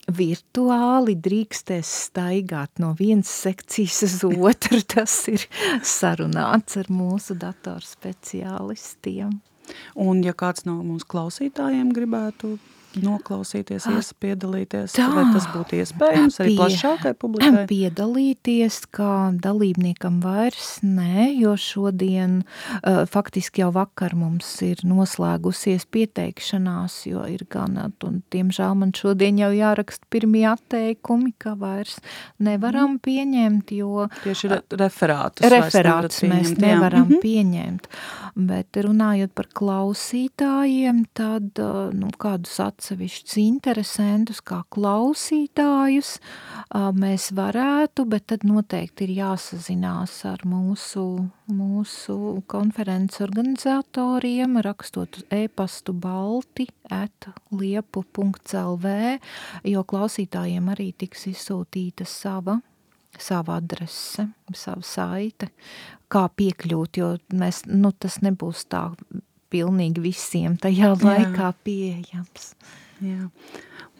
[0.09, 5.45] virtuāli drīkstēs staigāt no vienas sekcijas uz otru, tas ir
[5.85, 9.39] sarunāts ar mūsu datorspeciālistiem.
[10.01, 12.57] Un ja kāds no mūsu klausītājiem gribētu
[12.99, 17.65] noklausīties, ah, iesapiedalīties, tā, vai tas būtu iespējams arī plašākai publikai?
[17.69, 26.97] Piedalīties kā dalībniekam vairs nē, jo šodien uh, faktiski jau vakar mums ir noslēgusies pieteikšanās,
[27.09, 31.99] jo ir gan, un diemžēl man šodien jau jāraksta pirmie atteikumi, ka vairs
[32.43, 33.03] nevaram mm.
[33.07, 34.07] pieņemt, jo...
[34.25, 35.47] Tieši re referātus.
[35.51, 37.17] Referātus mēs nevaram jā.
[37.17, 37.21] Mhm.
[37.23, 37.87] pieņemt.
[38.35, 41.59] Bet runājot par klausītājiem, tad
[41.97, 46.13] nu, kādus atsevišķus interesantus kā klausītājus
[46.95, 51.05] mēs varētu, bet tad noteikti ir jāsazinās ar mūsu,
[51.51, 52.17] mūsu
[52.51, 58.97] konferences organizatoriem, rakstot e-pastu balti at liepu.lv,
[59.67, 62.61] jo klausītājiem arī tiks izsūtīta sava
[63.21, 65.51] sava adrese, sava saite,
[66.11, 68.89] kā piekļūt, jo mēs, nu, tas nebūs tā
[69.51, 72.53] pilnīgi visiem tajā laikā pieejams.
[73.01, 73.27] Jā.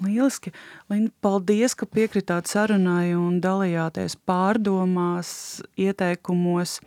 [0.02, 0.52] Lieliski.
[0.90, 5.32] Linda, paldies, ka piekritāt sarunai un dalījāties pārdomās,
[5.78, 6.80] ieteikumos.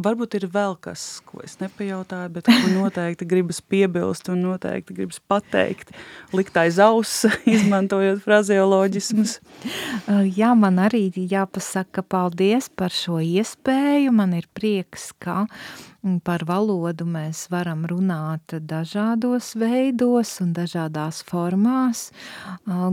[0.00, 5.20] Varbūt ir vēl kas, ko es nepajautāju, bet ko noteikti gribas piebilst un noteikti gribas
[5.30, 5.92] pateikt,
[6.36, 9.38] likt aiz auss, izmantojot frazeoloģismus.
[10.36, 14.14] Jā, man arī jāpasaka paldies par šo iespēju.
[14.16, 15.44] Man ir prieks, ka
[16.24, 22.08] par valodu mēs varam runāt dažādos veidos un dažādās formās.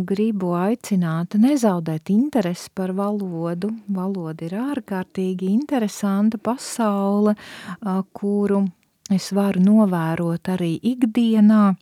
[0.07, 3.71] Gribu aicināt nezaudēt interesi par valodu.
[3.87, 7.37] Valoda ir ārkārtīgi interesanta pasaule,
[8.13, 8.65] kuru
[9.13, 11.77] es varu novērot arī ikdienā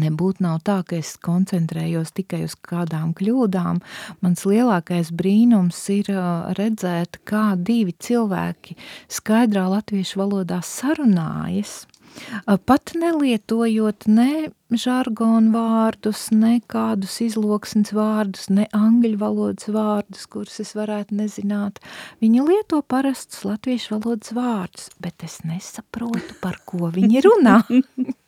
[0.00, 3.80] Nebūtu nav tā, ka es koncentrējos tikai uz kādām kļūdām.
[4.24, 6.10] Mans lielākais brīnums ir
[6.58, 8.78] redzēt, kā divi cilvēki
[9.12, 11.84] skaidrā latviešu valodā sarunājas,
[12.66, 20.74] pat nelietojot ne žargonu vārdus, ne kādus izloksnes vārdus, ne angļu valodas vārdus, kurus es
[20.78, 21.78] varētu nezināt.
[22.22, 27.62] Viņi lieto parastus latviešu valodas vārdus, bet es nesaprotu, par ko viņi runā.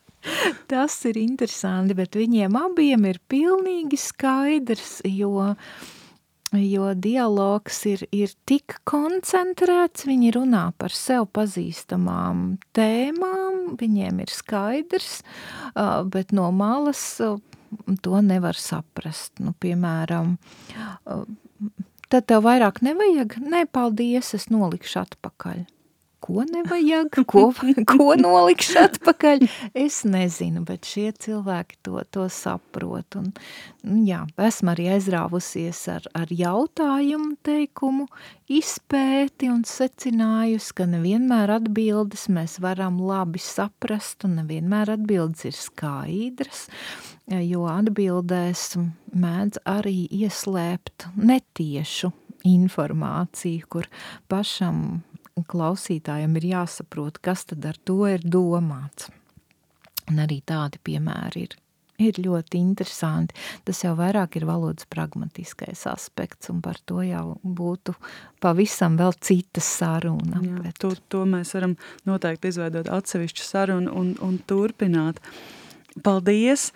[0.71, 5.53] Tas ir interesanti, bet viņiem abiem ir pilnīgi skaidrs, jo,
[6.57, 15.21] jo dialogs ir, ir tik koncentrēts, viņi runā par sev pazīstamām tēmām, viņiem ir skaidrs,
[16.11, 17.05] bet no malas
[18.03, 19.37] to nevar saprast.
[19.43, 20.37] Nu, piemēram,
[22.11, 25.65] tad tev vairāk nevajag, nē, paldies, es nolikšu atpakaļ
[26.27, 27.47] ko nevajag, ko,
[27.93, 29.45] ko nolikšu atpakaļ.
[29.79, 33.19] Es nezinu, bet šie cilvēki to, to saprot.
[33.19, 33.31] Un,
[34.07, 38.09] jā, esmu arī aizrāvusies ar, ar jautājumu teikumu,
[38.51, 46.67] izpēti un secinājusi, ka nevienmēr atbildes mēs varam labi saprast un nevienmēr atbildes ir skaidras,
[47.31, 48.69] jo atbildēs
[49.15, 52.13] mēdz arī ieslēpt netiešu
[52.47, 53.89] informāciju, kur
[54.31, 55.03] pašam
[55.45, 59.11] klausītājam ir jāsaprot, kas tad ar to ir domāts.
[60.09, 61.57] Un arī tādi piemēri ir,
[62.01, 63.37] ir ļoti interesanti.
[63.67, 67.97] Tas jau vairāk ir valodas pragmatiskais aspekts, un par to jau būtu
[68.41, 70.41] pavisam vēl cita saruna.
[70.41, 70.79] Jā, bet...
[70.81, 71.77] to, to mēs varam
[72.09, 75.21] noteikti izveidot atsevišķu sarunu un, un turpināt.
[76.05, 76.71] Paldies!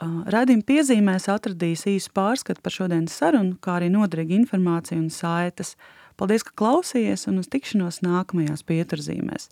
[0.00, 5.74] Radījuma piezīmēs atradīs īsu pārskatu par šodienas sarunu, kā arī noderīgu informāciju un saites–
[6.20, 9.46] Paldies, ka klausījies un uz tikšanos nākamajās pieturzīmēs.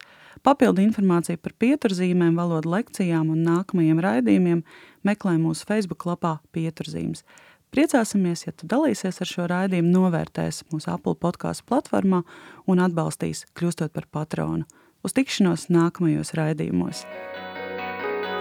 [0.45, 4.61] Papildu informāciju par pieturzīmēm, valodu lekcijām un nākamajiem raidījumiem
[5.09, 7.25] meklē mūsu Facebook lapā pieturzīmes.
[7.73, 12.21] Priecāsimies, ja tu dalīsies ar šo raidījumu, novērtēs mūsu Apple podkāstu platformā
[12.69, 14.69] un atbalstīs, kļūstot par patronu.
[15.01, 17.05] Uz tikšanos nākamajos raidījumos.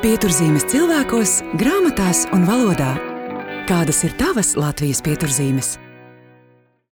[0.03, 2.93] Pieturzīmes cilvēkos, grāmatās un valodā.
[3.71, 5.77] Kādas ir tavas Latvijas pieturzīmes?